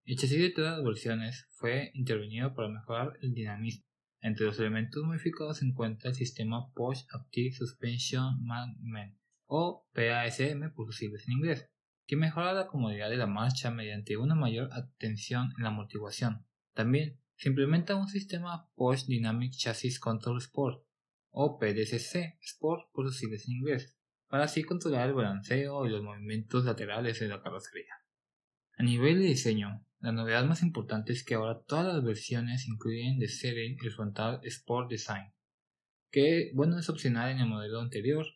El 0.04 0.16
chasis 0.16 0.38
de 0.38 0.50
todas 0.50 0.76
las 0.76 0.84
versiones 0.84 1.46
fue 1.52 1.90
intervenido 1.94 2.54
para 2.54 2.68
mejorar 2.68 3.12
el 3.22 3.32
dinamismo 3.32 3.91
entre 4.22 4.46
los 4.46 4.58
elementos 4.58 5.02
modificados 5.04 5.58
se 5.58 5.66
encuentra 5.66 6.10
el 6.10 6.16
sistema 6.16 6.72
Porsche 6.72 7.06
Active 7.12 7.54
Suspension 7.54 8.42
Management 8.44 9.18
o 9.46 9.86
PASM 9.92 10.72
por 10.74 10.86
sus 10.86 10.96
siglas 10.96 11.26
en 11.26 11.34
inglés, 11.34 11.68
que 12.06 12.16
mejora 12.16 12.52
la 12.52 12.68
comodidad 12.68 13.10
de 13.10 13.16
la 13.16 13.26
marcha 13.26 13.70
mediante 13.70 14.16
una 14.16 14.36
mayor 14.36 14.70
atención 14.72 15.52
en 15.56 15.64
la 15.64 15.70
amortiguación. 15.70 16.46
También 16.72 17.20
se 17.36 17.48
implementa 17.48 17.96
un 17.96 18.08
sistema 18.08 18.70
Porsche 18.76 19.06
Dynamic 19.08 19.52
Chassis 19.54 19.98
Control 19.98 20.38
Sport 20.38 20.86
o 21.30 21.58
PDCC 21.58 22.38
Sport 22.40 22.92
por 22.92 23.06
sus 23.06 23.18
siglas 23.18 23.46
en 23.48 23.56
inglés, 23.56 23.96
para 24.28 24.44
así 24.44 24.62
controlar 24.62 25.08
el 25.08 25.14
balanceo 25.14 25.84
y 25.84 25.90
los 25.90 26.02
movimientos 26.02 26.64
laterales 26.64 27.18
de 27.18 27.28
la 27.28 27.42
carrocería. 27.42 27.92
A 28.78 28.84
nivel 28.84 29.18
de 29.18 29.26
diseño, 29.26 29.84
la 30.02 30.10
novedad 30.10 30.44
más 30.44 30.64
importante 30.64 31.12
es 31.12 31.24
que 31.24 31.34
ahora 31.34 31.62
todas 31.62 31.86
las 31.94 32.02
versiones 32.02 32.66
incluyen 32.66 33.20
de 33.20 33.28
serie 33.28 33.76
el 33.80 33.92
frontal 33.92 34.40
Sport 34.42 34.90
Design, 34.90 35.32
que 36.10 36.50
bueno 36.54 36.76
es 36.76 36.88
opcional 36.88 37.30
en 37.30 37.38
el 37.38 37.46
modelo 37.46 37.80
anterior. 37.80 38.26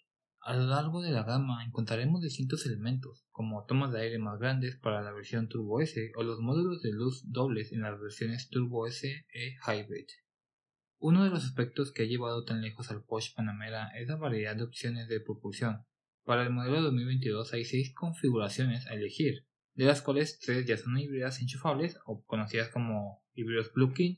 A 0.42 0.54
lo 0.54 0.68
largo 0.68 1.02
de 1.02 1.10
la 1.10 1.24
gama 1.24 1.64
encontraremos 1.64 2.22
distintos 2.22 2.64
elementos, 2.66 3.26
como 3.32 3.64
tomas 3.64 3.90
de 3.90 4.00
aire 4.00 4.18
más 4.20 4.38
grandes 4.38 4.76
para 4.76 5.02
la 5.02 5.10
versión 5.10 5.48
Turbo 5.48 5.80
S 5.80 6.12
o 6.14 6.22
los 6.22 6.38
módulos 6.38 6.82
de 6.82 6.92
luz 6.92 7.24
dobles 7.32 7.72
en 7.72 7.80
las 7.80 8.00
versiones 8.00 8.48
Turbo 8.48 8.86
S 8.86 9.26
e 9.34 9.56
Hybrid. 9.66 10.06
Uno 10.98 11.24
de 11.24 11.30
los 11.30 11.44
aspectos 11.44 11.90
que 11.90 12.04
ha 12.04 12.06
llevado 12.06 12.44
tan 12.44 12.62
lejos 12.62 12.92
al 12.92 13.02
Porsche 13.02 13.32
Panamera 13.34 13.88
es 13.98 14.06
la 14.06 14.14
variedad 14.14 14.54
de 14.54 14.62
opciones 14.62 15.08
de 15.08 15.18
propulsión. 15.18 15.84
Para 16.24 16.44
el 16.44 16.50
modelo 16.50 16.80
2022 16.80 17.52
hay 17.54 17.64
6 17.64 17.92
configuraciones 17.92 18.86
a 18.86 18.94
elegir, 18.94 19.45
de 19.76 19.84
las 19.84 20.02
cuales 20.02 20.38
tres 20.40 20.66
ya 20.66 20.76
son 20.76 20.98
híbridas 20.98 21.40
enchufables 21.40 21.98
o 22.06 22.24
conocidas 22.24 22.70
como 22.70 23.22
híbridos 23.34 23.68
plug-in, 23.68 24.16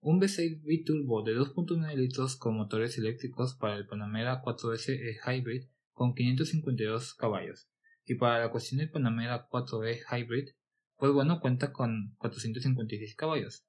un 0.00 0.20
V6 0.20 0.62
biturbo 0.62 1.22
de 1.22 1.34
2.9 1.34 1.96
litros 1.96 2.36
con 2.36 2.56
motores 2.56 2.98
eléctricos 2.98 3.54
para 3.54 3.74
el 3.74 3.86
Panamera 3.86 4.42
4S 4.42 4.90
e 4.90 5.18
Hybrid 5.26 5.64
con 5.92 6.14
552 6.14 7.14
caballos 7.14 7.68
y 8.04 8.14
para 8.14 8.38
la 8.38 8.50
cuestión 8.50 8.78
del 8.78 8.90
Panamera 8.90 9.48
4E 9.48 10.00
Hybrid 10.10 10.50
pues 10.96 11.12
bueno 11.12 11.40
cuenta 11.40 11.72
con 11.72 12.14
456 12.18 13.14
caballos. 13.14 13.64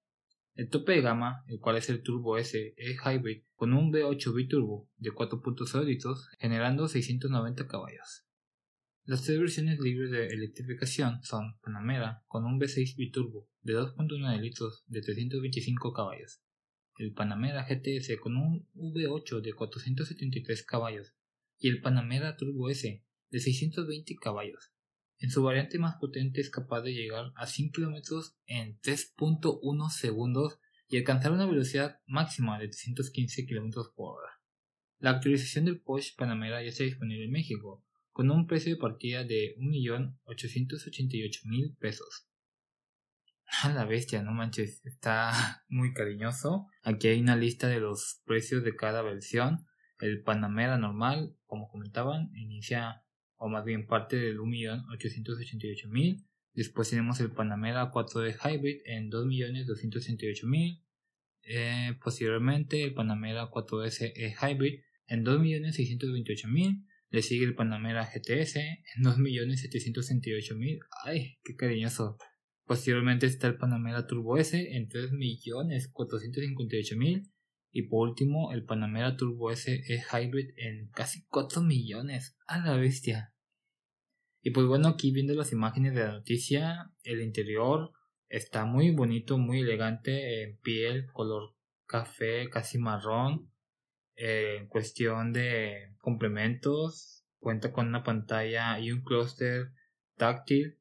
El 0.56 0.70
tope 0.70 0.94
de 0.94 1.02
gama, 1.02 1.46
el 1.48 1.60
cual 1.60 1.78
es 1.78 1.90
el 1.90 2.04
Turbo 2.04 2.38
S 2.38 2.74
E 2.76 2.96
Hybrid 2.96 3.44
con 3.56 3.74
un 3.74 3.94
V8 3.94 4.36
biturbo 4.36 4.90
de 4.98 5.12
4.0 5.12 5.86
litros 5.86 6.28
generando 6.38 6.88
690 6.88 7.68
caballos. 7.68 8.29
Las 9.10 9.24
tres 9.24 9.40
versiones 9.40 9.80
libres 9.80 10.12
de 10.12 10.28
electrificación 10.28 11.24
son 11.24 11.58
Panamera 11.64 12.24
con 12.28 12.46
un 12.46 12.60
V6 12.60 12.96
biturbo 12.96 13.50
de 13.64 13.74
2.9 13.74 14.40
litros 14.40 14.84
de 14.86 15.02
325 15.02 15.94
caballos, 15.94 16.44
el 17.00 17.14
Panamera 17.14 17.66
GTS 17.68 18.20
con 18.22 18.38
un 18.38 18.70
V8 18.76 19.42
de 19.42 19.54
473 19.54 20.64
caballos 20.64 21.16
y 21.58 21.70
el 21.70 21.82
Panamera 21.82 22.38
Turbo 22.38 22.70
S 22.70 23.04
de 23.32 23.40
620 23.40 24.16
caballos. 24.18 24.74
En 25.18 25.32
su 25.32 25.42
variante 25.42 25.80
más 25.80 25.96
potente 25.96 26.40
es 26.40 26.52
capaz 26.52 26.82
de 26.84 26.94
llegar 26.94 27.32
a 27.36 27.48
100 27.48 27.72
km 27.72 28.00
en 28.46 28.80
3.1 28.80 29.90
segundos 29.90 30.60
y 30.88 30.98
alcanzar 30.98 31.32
una 31.32 31.48
velocidad 31.48 32.00
máxima 32.06 32.60
de 32.60 32.68
315 32.68 33.48
km 33.48 33.92
por 33.96 34.20
hora. 34.20 34.34
La 35.00 35.10
actualización 35.10 35.66
del 35.66 35.82
Porsche 35.82 36.14
Panamera 36.16 36.62
ya 36.62 36.70
está 36.70 36.84
disponible 36.84 37.26
en 37.26 37.32
México, 37.32 37.84
con 38.12 38.32
un 38.32 38.48
precio 38.48 38.74
de 38.74 38.80
partida 38.80 39.24
de 39.24 39.56
1.888.000 39.58 41.78
pesos. 41.78 42.28
A 43.64 43.70
la 43.70 43.86
bestia, 43.86 44.22
no 44.22 44.32
manches, 44.32 44.86
está 44.86 45.64
muy 45.70 45.94
cariñoso. 45.94 46.68
Aquí 46.84 47.08
hay 47.08 47.20
una 47.20 47.36
lista 47.36 47.68
de 47.68 47.80
los 47.80 48.22
precios 48.26 48.64
de 48.64 48.76
cada 48.76 49.02
versión. 49.02 49.66
El 50.00 50.22
Panamera 50.22 50.78
normal, 50.78 51.36
como 51.46 51.70
comentaban, 51.70 52.30
inicia 52.36 53.04
o 53.36 53.50
más 53.50 53.66
bien 53.66 53.88
parte 53.88 54.18
del 54.18 54.38
1.888.000. 54.40 56.26
Después 56.54 56.90
tenemos 56.90 57.20
el 57.20 57.32
Panamera 57.32 57.92
4D 57.92 58.38
Hybrid 58.38 58.82
en 58.86 59.10
2.268.000. 59.10 60.84
Eh, 61.44 61.98
posteriormente 62.04 62.84
el 62.84 62.94
Panamera 62.94 63.50
4S 63.50 64.12
e 64.14 64.36
Hybrid 64.40 64.82
en 65.08 65.26
2.628.000 65.26 66.86
le 67.10 67.22
sigue 67.22 67.46
el 67.46 67.56
Panamera 67.56 68.06
GTS 68.06 68.58
en 68.58 69.04
2.768.000. 69.04 70.80
Ay, 71.04 71.40
qué 71.44 71.56
cariñoso. 71.56 72.18
Posteriormente 72.66 73.26
está 73.26 73.48
el 73.48 73.58
Panamera 73.58 74.06
Turbo 74.06 74.38
S 74.38 74.76
en 74.76 74.90
3.458.000 74.90 77.32
y 77.72 77.84
por 77.84 78.10
último 78.10 78.52
el 78.52 78.66
Panamera 78.66 79.16
Turbo 79.18 79.52
S 79.52 79.84
Hybrid 80.12 80.50
en 80.58 80.90
casi 80.90 81.24
4 81.30 81.62
millones. 81.62 82.36
A 82.46 82.60
la 82.60 82.76
bestia. 82.76 83.34
Y 84.42 84.52
pues 84.52 84.68
bueno, 84.68 84.90
aquí 84.90 85.12
viendo 85.12 85.34
las 85.34 85.52
imágenes 85.52 85.96
de 85.96 86.02
la 86.02 86.12
noticia, 86.12 86.94
el 87.04 87.22
interior 87.22 87.92
está 88.30 88.66
muy 88.66 88.92
bonito, 88.92 89.38
muy 89.38 89.62
elegante, 89.62 90.44
en 90.44 90.58
piel, 90.60 91.08
color 91.12 91.56
café, 91.86 92.50
casi 92.50 92.78
marrón. 92.78 93.52
Eh, 94.22 94.58
en 94.58 94.68
cuestión 94.68 95.32
de 95.32 95.96
complementos, 96.02 97.24
cuenta 97.40 97.72
con 97.72 97.88
una 97.88 98.04
pantalla 98.04 98.78
y 98.78 98.92
un 98.92 99.02
clúster 99.02 99.72
táctil. 100.18 100.78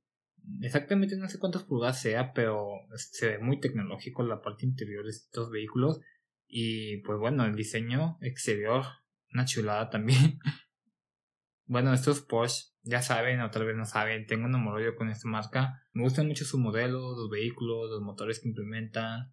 Exactamente 0.60 1.16
no 1.16 1.28
sé 1.28 1.38
cuántas 1.38 1.62
pulgadas 1.62 2.00
sea, 2.00 2.32
pero 2.32 2.66
se 2.96 3.28
ve 3.28 3.38
muy 3.38 3.60
tecnológico 3.60 4.24
la 4.24 4.42
parte 4.42 4.66
interior 4.66 5.04
de 5.04 5.10
estos 5.10 5.52
vehículos. 5.52 6.00
Y 6.48 6.96
pues 7.02 7.16
bueno, 7.20 7.44
el 7.44 7.54
diseño 7.54 8.18
exterior, 8.22 8.84
una 9.32 9.44
chulada 9.44 9.88
también. 9.88 10.40
bueno, 11.66 11.94
estos 11.94 12.22
Porsche, 12.22 12.72
ya 12.82 13.02
saben 13.02 13.40
o 13.40 13.52
tal 13.52 13.66
vez 13.66 13.76
no 13.76 13.84
saben, 13.84 14.26
tengo 14.26 14.46
un 14.46 14.54
amor 14.56 14.96
con 14.96 15.10
esta 15.10 15.28
marca. 15.28 15.86
Me 15.92 16.02
gustan 16.02 16.26
mucho 16.26 16.44
sus 16.44 16.58
modelos, 16.58 17.16
los 17.16 17.30
vehículos, 17.30 17.88
los 17.88 18.02
motores 18.02 18.40
que 18.40 18.48
implementan. 18.48 19.32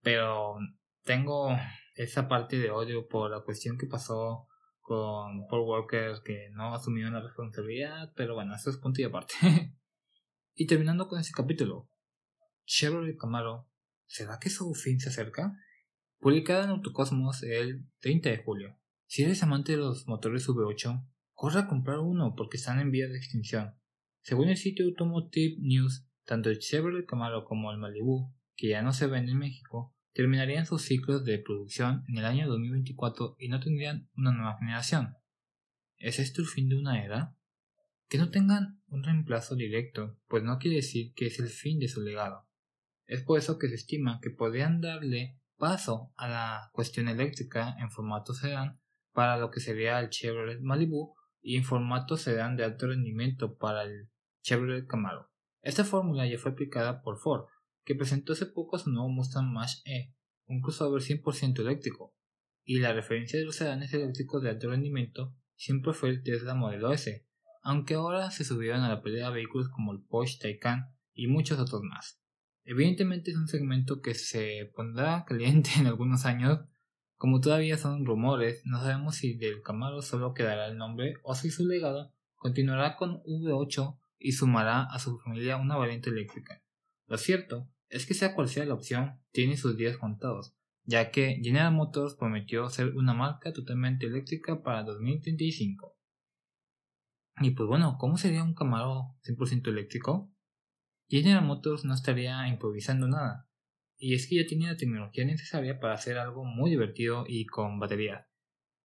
Pero 0.00 0.56
tengo 1.04 1.56
esa 1.94 2.28
parte 2.28 2.58
de 2.58 2.70
odio 2.70 3.06
por 3.08 3.30
la 3.30 3.40
cuestión 3.40 3.78
que 3.78 3.86
pasó 3.86 4.48
con 4.80 5.46
Paul 5.48 5.68
Walker 5.68 6.14
que 6.24 6.50
no 6.52 6.74
asumió 6.74 7.10
la 7.10 7.20
responsabilidad, 7.20 8.12
pero 8.16 8.34
bueno, 8.34 8.54
eso 8.54 8.70
es 8.70 8.76
punto 8.76 9.00
y 9.00 9.04
aparte. 9.04 9.34
y 10.54 10.66
terminando 10.66 11.08
con 11.08 11.20
ese 11.20 11.32
capítulo, 11.32 11.88
Chevrolet 12.64 13.16
Camaro, 13.16 13.68
¿será 14.06 14.38
que 14.38 14.50
su 14.50 14.74
fin 14.74 15.00
se 15.00 15.08
acerca? 15.08 15.56
Publicada 16.18 16.64
en 16.64 16.70
Autocosmos 16.70 17.42
el 17.42 17.88
30 18.00 18.30
de 18.30 18.38
julio. 18.38 18.78
Si 19.06 19.22
eres 19.22 19.42
amante 19.42 19.72
de 19.72 19.78
los 19.78 20.06
motores 20.06 20.48
V8, 20.48 21.06
corre 21.32 21.60
a 21.60 21.68
comprar 21.68 21.98
uno 21.98 22.34
porque 22.36 22.56
están 22.56 22.78
en 22.78 22.90
vía 22.90 23.08
de 23.08 23.16
extinción. 23.16 23.76
Según 24.22 24.48
el 24.48 24.56
sitio 24.56 24.86
Automotive 24.86 25.56
News, 25.60 26.06
tanto 26.24 26.48
el 26.48 26.60
Chevrolet 26.60 27.06
Camaro 27.06 27.44
como 27.44 27.72
el 27.72 27.78
Malibu, 27.78 28.32
que 28.54 28.68
ya 28.68 28.82
no 28.82 28.92
se 28.92 29.06
ven 29.06 29.28
en 29.28 29.38
México, 29.38 29.94
terminarían 30.12 30.66
sus 30.66 30.82
ciclos 30.82 31.24
de 31.24 31.38
producción 31.38 32.04
en 32.08 32.18
el 32.18 32.24
año 32.24 32.48
2024 32.48 33.36
y 33.38 33.48
no 33.48 33.60
tendrían 33.60 34.08
una 34.16 34.32
nueva 34.32 34.58
generación. 34.58 35.16
¿Es 35.96 36.18
esto 36.18 36.42
el 36.42 36.48
fin 36.48 36.68
de 36.68 36.76
una 36.76 37.04
era? 37.04 37.36
Que 38.08 38.18
no 38.18 38.30
tengan 38.30 38.82
un 38.88 39.02
reemplazo 39.02 39.56
directo, 39.56 40.18
pues 40.28 40.42
no 40.42 40.58
quiere 40.58 40.76
decir 40.76 41.14
que 41.14 41.26
es 41.26 41.38
el 41.38 41.48
fin 41.48 41.78
de 41.78 41.88
su 41.88 42.02
legado. 42.02 42.46
Es 43.06 43.22
por 43.22 43.38
eso 43.38 43.58
que 43.58 43.68
se 43.68 43.74
estima 43.74 44.20
que 44.22 44.30
podrían 44.30 44.80
darle 44.80 45.38
paso 45.56 46.12
a 46.16 46.28
la 46.28 46.70
cuestión 46.72 47.08
eléctrica 47.08 47.76
en 47.78 47.90
formato 47.90 48.34
sedán 48.34 48.80
para 49.12 49.36
lo 49.36 49.50
que 49.50 49.60
sería 49.60 50.00
el 50.00 50.10
Chevrolet 50.10 50.60
Malibu 50.60 51.14
y 51.40 51.56
en 51.56 51.64
formato 51.64 52.16
sedán 52.16 52.56
de 52.56 52.64
alto 52.64 52.86
rendimiento 52.86 53.56
para 53.56 53.84
el 53.84 54.10
Chevrolet 54.42 54.86
Camaro. 54.86 55.30
Esta 55.62 55.84
fórmula 55.84 56.26
ya 56.26 56.38
fue 56.38 56.52
aplicada 56.52 57.02
por 57.02 57.18
Ford 57.18 57.46
que 57.84 57.94
presentó 57.94 58.32
hace 58.32 58.46
poco 58.46 58.78
su 58.78 58.90
nuevo 58.90 59.08
Mustang 59.08 59.52
Mach-E, 59.52 60.14
un 60.46 60.60
crossover 60.60 61.02
100% 61.02 61.60
eléctrico, 61.60 62.14
y 62.64 62.78
la 62.78 62.92
referencia 62.92 63.38
de 63.38 63.44
los 63.44 63.56
sedanes 63.56 63.92
eléctricos 63.92 64.42
de 64.42 64.50
alto 64.50 64.70
rendimiento 64.70 65.34
siempre 65.56 65.92
fue 65.92 66.10
el 66.10 66.22
Tesla 66.22 66.54
Model 66.54 66.92
S, 66.92 67.26
aunque 67.62 67.94
ahora 67.94 68.30
se 68.30 68.44
subieron 68.44 68.80
a 68.80 68.88
la 68.88 69.02
pelea 69.02 69.30
vehículos 69.30 69.68
como 69.68 69.92
el 69.92 70.02
Porsche 70.02 70.38
Taycan 70.40 70.94
y 71.14 71.26
muchos 71.26 71.58
otros 71.58 71.82
más. 71.82 72.20
Evidentemente 72.64 73.30
es 73.30 73.36
un 73.36 73.48
segmento 73.48 74.00
que 74.00 74.14
se 74.14 74.70
pondrá 74.74 75.24
caliente 75.28 75.70
en 75.78 75.86
algunos 75.86 76.24
años, 76.24 76.60
como 77.16 77.40
todavía 77.40 77.78
son 77.78 78.04
rumores, 78.04 78.62
no 78.64 78.80
sabemos 78.80 79.16
si 79.16 79.36
del 79.36 79.62
Camaro 79.62 80.02
solo 80.02 80.34
quedará 80.34 80.66
el 80.66 80.76
nombre 80.76 81.14
o 81.22 81.36
si 81.36 81.50
su 81.50 81.66
legado 81.66 82.12
continuará 82.34 82.96
con 82.96 83.22
V8 83.22 83.96
y 84.18 84.32
sumará 84.32 84.82
a 84.82 84.98
su 84.98 85.18
familia 85.20 85.56
una 85.56 85.76
variante 85.76 86.10
eléctrica. 86.10 86.62
Lo 87.06 87.16
cierto 87.18 87.68
es 87.92 88.06
que 88.06 88.14
sea 88.14 88.34
cual 88.34 88.48
sea 88.48 88.64
la 88.64 88.74
opción, 88.74 89.20
tiene 89.32 89.58
sus 89.58 89.76
días 89.76 89.98
contados, 89.98 90.56
ya 90.84 91.10
que 91.10 91.40
General 91.42 91.72
Motors 91.72 92.14
prometió 92.14 92.68
ser 92.70 92.96
una 92.96 93.12
marca 93.12 93.52
totalmente 93.52 94.06
eléctrica 94.06 94.62
para 94.62 94.82
2035. 94.82 95.94
Y 97.42 97.50
pues 97.50 97.68
bueno, 97.68 97.96
¿cómo 97.98 98.16
sería 98.16 98.42
un 98.42 98.54
Camaro 98.54 99.14
100% 99.24 99.68
eléctrico? 99.68 100.32
General 101.08 101.44
Motors 101.44 101.84
no 101.84 101.92
estaría 101.92 102.48
improvisando 102.48 103.08
nada, 103.08 103.50
y 103.98 104.14
es 104.14 104.26
que 104.26 104.36
ya 104.36 104.46
tiene 104.46 104.68
la 104.68 104.78
tecnología 104.78 105.26
necesaria 105.26 105.78
para 105.78 105.92
hacer 105.92 106.16
algo 106.16 106.44
muy 106.44 106.70
divertido 106.70 107.26
y 107.28 107.44
con 107.44 107.78
batería. 107.78 108.26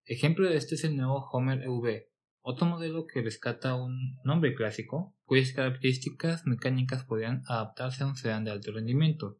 Ejemplo 0.03 0.49
de 0.49 0.57
esto 0.57 0.75
es 0.75 0.83
el 0.83 0.97
nuevo 0.97 1.29
Homer 1.31 1.63
EV, 1.63 2.09
otro 2.49 2.65
modelo 2.65 3.07
que 3.07 3.21
rescata 3.21 3.75
un 3.75 4.19
nombre 4.23 4.55
clásico, 4.55 5.13
cuyas 5.25 5.51
características 5.51 6.45
mecánicas 6.45 7.03
podrían 7.03 7.43
adaptarse 7.45 8.03
a 8.03 8.07
un 8.07 8.15
sedán 8.15 8.45
de 8.45 8.51
alto 8.51 8.71
rendimiento, 8.71 9.37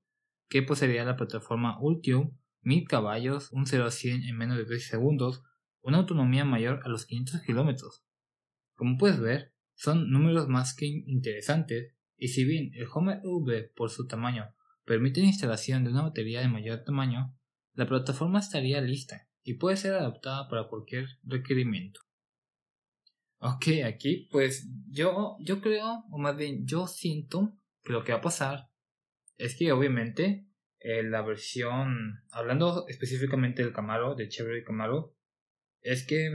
que 0.50 0.62
poseería 0.62 1.06
la 1.06 1.15
plataforma 1.15 1.80
Ultium, 1.80 2.38
1000 2.63 2.86
caballos, 2.86 3.50
un 3.54 3.65
0 3.65 3.86
a 3.86 3.91
100 3.91 4.24
en 4.24 4.38
menos 4.38 4.58
de 4.58 4.65
3 4.65 4.86
segundos, 4.86 5.41
una 5.80 6.00
autonomía 6.00 6.43
mayor 6.43 6.82
a 6.84 6.89
los 6.89 7.06
500 7.06 7.43
kilómetros. 7.43 8.04
Como 8.76 8.98
puedes 8.98 9.22
ver, 9.22 9.54
son 9.74 10.12
números 10.12 10.50
más 10.50 10.76
que 10.76 10.88
interesantes, 10.88 11.96
y 12.17 12.28
si 12.28 12.43
bien 12.43 12.72
el 12.74 12.88
Homer 12.93 13.22
V 13.24 13.72
por 13.74 13.89
su 13.89 14.06
tamaño 14.06 14.54
permite 14.84 15.22
la 15.22 15.28
instalación 15.28 15.86
de 15.86 15.91
una 15.91 16.02
batería 16.02 16.41
de 16.41 16.50
mayor 16.50 16.84
tamaño, 16.84 17.34
la 17.74 17.88
plataforma 17.88 18.39
estaría 18.39 18.82
lista 18.82 19.30
y 19.43 19.54
puede 19.54 19.78
ser 19.78 19.93
adaptada 19.93 20.50
para 20.50 20.67
cualquier 20.67 21.08
requerimiento. 21.24 22.02
Ok, 23.39 23.67
aquí 23.86 24.28
pues 24.32 24.67
yo, 24.89 25.38
yo 25.39 25.62
creo, 25.62 26.06
o 26.10 26.17
más 26.17 26.36
bien 26.36 26.65
yo 26.65 26.88
siento 26.88 27.56
que 27.84 27.93
lo 27.93 28.04
que 28.04 28.12
va 28.12 28.17
a 28.17 28.21
pasar 28.21 28.69
es 29.38 29.56
que 29.56 29.71
obviamente 29.71 30.47
eh, 30.80 31.04
la 31.04 31.21
versión, 31.21 32.23
hablando 32.32 32.88
específicamente 32.88 33.63
del 33.63 33.73
Camaro, 33.73 34.15
de 34.15 34.28
Chevrolet 34.28 34.65
Camaro, 34.65 35.15
es 35.82 36.06
que 36.06 36.32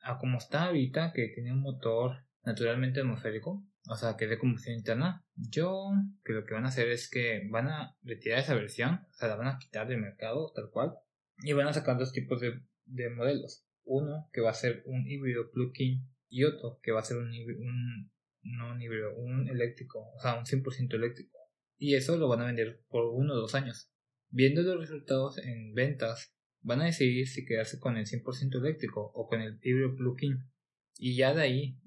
a 0.00 0.18
como 0.18 0.38
está 0.38 0.64
ahorita, 0.64 1.12
que 1.12 1.28
tiene 1.28 1.52
un 1.52 1.60
motor 1.60 2.24
naturalmente 2.42 3.00
atmosférico, 3.00 3.62
o 3.88 3.96
sea, 3.96 4.16
que 4.16 4.24
es 4.24 4.30
de 4.30 4.38
combustión 4.38 4.76
interna, 4.76 5.22
yo 5.34 5.90
que 6.24 6.32
lo 6.32 6.44
que 6.44 6.54
van 6.54 6.64
a 6.64 6.68
hacer 6.68 6.88
es 6.88 7.10
que 7.10 7.46
van 7.50 7.68
a 7.68 7.96
retirar 8.02 8.38
esa 8.38 8.54
versión, 8.54 9.06
o 9.10 9.12
sea, 9.12 9.28
la 9.28 9.36
van 9.36 9.48
a 9.48 9.58
quitar 9.58 9.86
del 9.86 10.00
mercado 10.00 10.52
tal 10.54 10.70
cual, 10.70 10.94
y 11.38 11.52
van 11.52 11.68
a 11.68 11.72
sacar 11.74 11.98
dos 11.98 12.12
tipos 12.12 12.40
de, 12.40 12.62
de 12.86 13.10
modelos 13.10 13.66
uno 13.84 14.28
que 14.32 14.40
va 14.40 14.50
a 14.50 14.54
ser 14.54 14.82
un 14.86 15.06
híbrido 15.06 15.50
plug-in 15.50 16.08
y 16.28 16.44
otro 16.44 16.80
que 16.82 16.92
va 16.92 17.00
a 17.00 17.04
ser 17.04 17.18
un, 17.18 17.30
no 18.42 18.72
un 18.72 18.82
híbrido, 18.82 19.14
un 19.16 19.48
eléctrico, 19.48 20.10
o 20.14 20.20
sea, 20.20 20.38
un 20.38 20.44
100% 20.44 20.94
eléctrico. 20.94 21.38
Y 21.76 21.94
eso 21.94 22.16
lo 22.16 22.28
van 22.28 22.40
a 22.40 22.46
vender 22.46 22.82
por 22.88 23.06
uno 23.06 23.34
o 23.34 23.36
dos 23.36 23.54
años. 23.54 23.90
Viendo 24.30 24.62
los 24.62 24.78
resultados 24.78 25.38
en 25.38 25.74
ventas, 25.74 26.34
van 26.60 26.80
a 26.80 26.86
decidir 26.86 27.28
si 27.28 27.44
quedarse 27.44 27.78
con 27.78 27.96
el 27.96 28.06
100% 28.06 28.58
eléctrico 28.58 29.10
o 29.14 29.26
con 29.26 29.40
el 29.40 29.58
híbrido 29.62 29.94
plug-in. 29.96 30.38
Y 30.96 31.16
ya 31.16 31.34
de 31.34 31.42
ahí, 31.42 31.78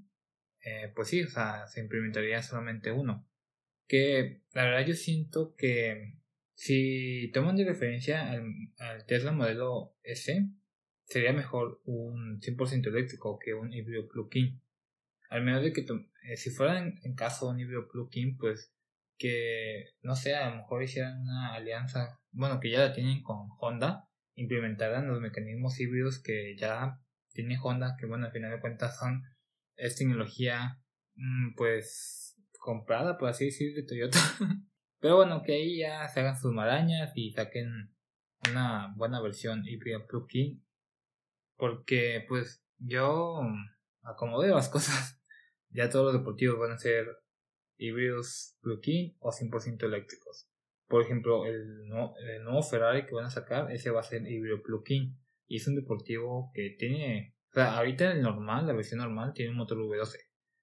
eh, 0.64 0.92
pues 0.96 1.08
sí, 1.08 1.24
o 1.24 1.30
sea, 1.30 1.68
se 1.68 1.82
implementaría 1.82 2.44
solamente 2.44 2.92
uno. 2.92 3.28
Que 3.88 4.42
la 4.54 4.66
verdad 4.66 4.86
yo 4.86 4.94
siento 4.94 5.56
que 5.56 6.20
si 6.54 7.32
toman 7.34 7.56
de 7.56 7.66
referencia 7.66 8.30
al, 8.30 8.44
al 8.78 9.06
Tesla 9.06 9.32
modelo 9.32 9.96
S, 10.04 10.48
sería 11.06 11.34
mejor 11.34 11.82
un 11.86 12.40
100% 12.42 12.88
eléctrico 12.88 13.40
que 13.40 13.54
un 13.54 13.72
híbrido 13.74 14.08
plug-in. 14.08 14.62
Al 15.30 15.44
menos 15.44 15.64
de 15.64 15.74
que 15.74 15.82
eh, 15.82 16.38
si 16.38 16.50
fuera 16.50 16.80
en, 16.80 17.16
caso 17.16 17.50
un 17.50 17.60
híbrido 17.60 17.88
plug-in, 17.88 18.38
pues 18.38 18.74
que 19.18 19.86
no 20.02 20.16
sé, 20.16 20.36
a 20.36 20.50
lo 20.50 20.58
mejor 20.58 20.84
hicieran 20.84 21.22
una 21.22 21.54
alianza, 21.54 22.20
bueno, 22.32 22.60
que 22.60 22.72
ya 22.72 22.80
la 22.80 22.94
tienen 22.94 23.24
con 23.24 23.48
Honda, 23.60 24.10
implementaran 24.36 25.08
los 25.08 25.22
mecanismos 25.22 25.80
híbridos 25.80 26.22
que 26.22 26.56
ya 26.58 27.00
tiene 27.32 27.58
Honda, 27.62 27.96
que 27.98 28.08
bueno, 28.08 28.26
al 28.26 28.32
final 28.32 28.52
de 28.52 28.60
cuentas 28.60 28.98
son, 29.00 29.24
es 29.78 29.96
tecnología, 29.96 30.82
mm, 31.16 31.56
pues, 31.56 32.36
comprada, 32.60 33.18
por 33.18 33.30
así 33.30 33.46
decir, 33.46 33.74
de 33.74 33.84
Toyota. 33.84 34.20
Pero 35.00 35.18
bueno, 35.18 35.44
que 35.44 35.54
ahí 35.54 35.80
ya 35.80 36.08
se 36.08 36.22
hagan 36.22 36.38
sus 36.38 36.52
marañas 36.52 37.12
y 37.16 37.32
saquen 37.32 37.94
una 38.50 38.94
buena 38.98 39.22
versión 39.22 39.66
híbrida 39.66 40.06
plug-in 40.08 40.65
porque 41.58 42.26
pues 42.28 42.64
yo 42.78 43.42
acomodé 44.04 44.50
las 44.50 44.70
cosas. 44.76 45.22
Ya 45.70 45.90
todos 45.90 46.14
los 46.14 46.22
deportivos 46.22 46.60
van 46.60 46.72
a 46.72 46.78
ser 46.78 47.08
híbridos 47.78 48.58
plug-in 48.62 49.16
o 49.20 49.32
100% 49.32 49.84
eléctricos. 49.84 50.50
Por 50.88 51.02
ejemplo, 51.02 51.46
el, 51.46 51.88
nuevo 51.88 52.64
Ferrari 52.64 53.06
que 53.06 53.16
van 53.16 53.26
a 53.26 53.30
sacar, 53.30 53.72
ese 53.72 53.90
va 53.90 54.02
a 54.02 54.04
ser 54.04 54.26
híbrido 54.28 54.62
plug-in. 54.62 55.18
Y 55.48 55.58
es 55.58 55.68
un 55.68 55.76
deportivo 55.76 56.52
que 56.54 56.76
tiene... 56.78 57.36
O 57.52 57.56
sea, 57.56 57.78
ahorita 57.78 58.12
el 58.12 58.22
normal, 58.22 58.68
la 58.68 58.74
versión 58.74 59.00
normal, 59.00 59.34
tiene 59.34 59.52
un 59.52 59.58
motor 59.58 59.78
V12. 59.78 60.18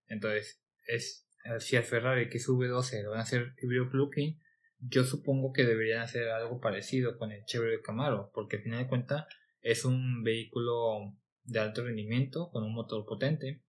Entonces, 0.08 0.62
es 0.86 1.28
si 1.58 1.76
al 1.76 1.84
Ferrari 1.84 2.28
que 2.28 2.38
sube 2.38 2.68
12 2.68 3.02
lo 3.02 3.10
van 3.10 3.20
a 3.20 3.22
hacer 3.22 3.54
híbrido 3.60 3.90
plug-in, 3.90 4.40
yo 4.78 5.04
supongo 5.04 5.52
que 5.52 5.64
deberían 5.64 6.02
hacer 6.02 6.28
algo 6.28 6.60
parecido 6.60 7.16
con 7.18 7.32
el 7.32 7.44
Chevrolet 7.44 7.82
Camaro, 7.82 8.30
porque 8.34 8.56
al 8.56 8.62
final 8.62 8.82
de 8.82 8.88
cuentas 8.88 9.26
es 9.62 9.84
un 9.84 10.22
vehículo 10.22 11.16
de 11.44 11.60
alto 11.60 11.84
rendimiento 11.84 12.50
con 12.50 12.64
un 12.64 12.74
motor 12.74 13.04
potente. 13.06 13.62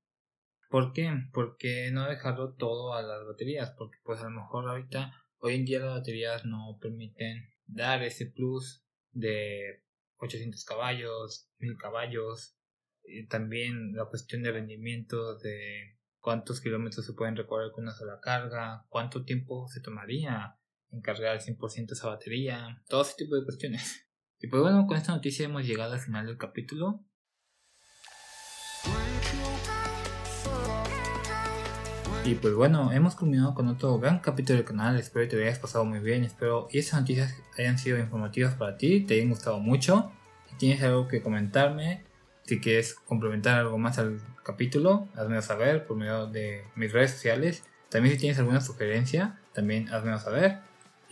¿Por 0.69 0.91
qué? 0.91 1.11
Porque 1.31 1.91
no 1.91 2.09
dejarlo 2.09 2.55
todo 2.55 2.93
a 2.93 3.03
las 3.03 3.25
baterías, 3.25 3.71
porque 3.77 3.99
pues 4.03 4.19
a 4.21 4.25
lo 4.25 4.41
mejor 4.41 4.67
ahorita, 4.67 5.13
hoy 5.37 5.55
en 5.55 5.65
día 5.65 5.79
las 5.79 5.99
baterías 5.99 6.45
no 6.45 6.77
permiten 6.81 7.49
dar 7.65 8.03
ese 8.03 8.25
plus 8.25 8.83
de 9.11 9.83
800 10.17 10.65
caballos, 10.65 11.49
1000 11.59 11.77
caballos, 11.77 12.57
y 13.03 13.27
también 13.27 13.93
la 13.93 14.05
cuestión 14.05 14.41
de 14.43 14.51
rendimiento 14.51 15.37
de 15.37 15.99
cuántos 16.19 16.61
kilómetros 16.61 17.05
se 17.05 17.13
pueden 17.13 17.35
recorrer 17.35 17.71
con 17.71 17.83
una 17.83 17.93
sola 17.93 18.19
carga, 18.21 18.85
cuánto 18.89 19.25
tiempo 19.25 19.67
se 19.67 19.81
tomaría 19.81 20.57
en 20.89 21.01
cargar 21.01 21.33
al 21.33 21.41
100% 21.41 21.91
esa 21.91 22.07
batería, 22.07 22.81
todo 22.87 23.01
ese 23.01 23.15
tipo 23.17 23.35
de 23.35 23.43
cuestiones. 23.43 24.02
Y 24.43 24.47
pues 24.47 24.61
bueno, 24.61 24.85
con 24.87 24.97
esta 24.97 25.13
noticia 25.13 25.45
hemos 25.45 25.65
llegado 25.65 25.93
al 25.93 26.01
final 26.01 26.25
del 26.25 26.37
capítulo. 26.37 26.99
Y 32.25 32.35
pues 32.35 32.53
bueno, 32.53 32.91
hemos 32.91 33.15
culminado 33.15 33.53
con 33.53 33.69
otro 33.69 33.97
gran 33.99 34.19
capítulo 34.19 34.57
del 34.57 34.65
canal, 34.65 34.99
espero 34.99 35.29
que 35.29 35.37
te 35.37 35.43
hayas 35.43 35.59
pasado 35.59 35.85
muy 35.85 35.99
bien, 35.99 36.25
espero 36.25 36.67
y 36.69 36.79
estas 36.79 36.99
noticias 36.99 37.41
hayan 37.57 37.77
sido 37.77 37.97
informativas 37.97 38.55
para 38.55 38.75
ti, 38.75 39.05
te 39.05 39.13
hayan 39.13 39.29
gustado 39.29 39.59
mucho. 39.59 40.11
Si 40.49 40.57
tienes 40.57 40.83
algo 40.83 41.07
que 41.07 41.21
comentarme, 41.21 42.03
si 42.43 42.59
quieres 42.59 42.95
complementar 42.95 43.59
algo 43.59 43.77
más 43.77 43.97
al 43.97 44.19
capítulo, 44.43 45.07
házmelo 45.15 45.41
saber 45.41 45.87
por 45.87 45.95
medio 45.95 46.27
de 46.27 46.65
mis 46.75 46.91
redes 46.91 47.11
sociales. 47.11 47.63
También 47.87 48.15
si 48.15 48.19
tienes 48.19 48.39
alguna 48.39 48.59
sugerencia, 48.59 49.39
también 49.53 49.87
házmelo 49.87 50.19
saber. 50.19 50.59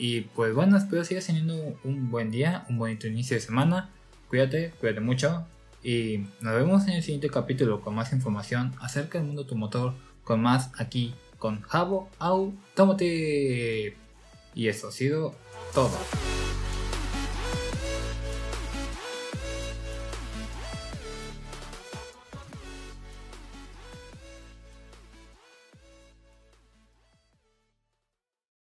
Y 0.03 0.21
pues 0.21 0.55
bueno, 0.55 0.77
espero 0.77 1.05
sigas 1.05 1.27
teniendo 1.27 1.77
un 1.83 2.09
buen 2.09 2.31
día, 2.31 2.65
un 2.69 2.79
bonito 2.79 3.05
inicio 3.05 3.35
de 3.35 3.41
semana. 3.41 3.91
Cuídate, 4.29 4.73
cuídate 4.79 4.99
mucho. 4.99 5.45
Y 5.83 6.25
nos 6.41 6.55
vemos 6.55 6.87
en 6.87 6.93
el 6.93 7.03
siguiente 7.03 7.29
capítulo 7.29 7.81
con 7.81 7.93
más 7.93 8.11
información 8.11 8.73
acerca 8.81 9.19
del 9.19 9.27
mundo 9.27 9.43
automotor, 9.43 9.93
con 10.23 10.41
más 10.41 10.71
aquí 10.79 11.13
con 11.37 11.61
Jabo 11.61 12.09
Automotive. 12.17 13.95
Y 14.55 14.69
eso 14.69 14.87
ha 14.87 14.91
sido 14.91 15.35
todo. 15.71 15.95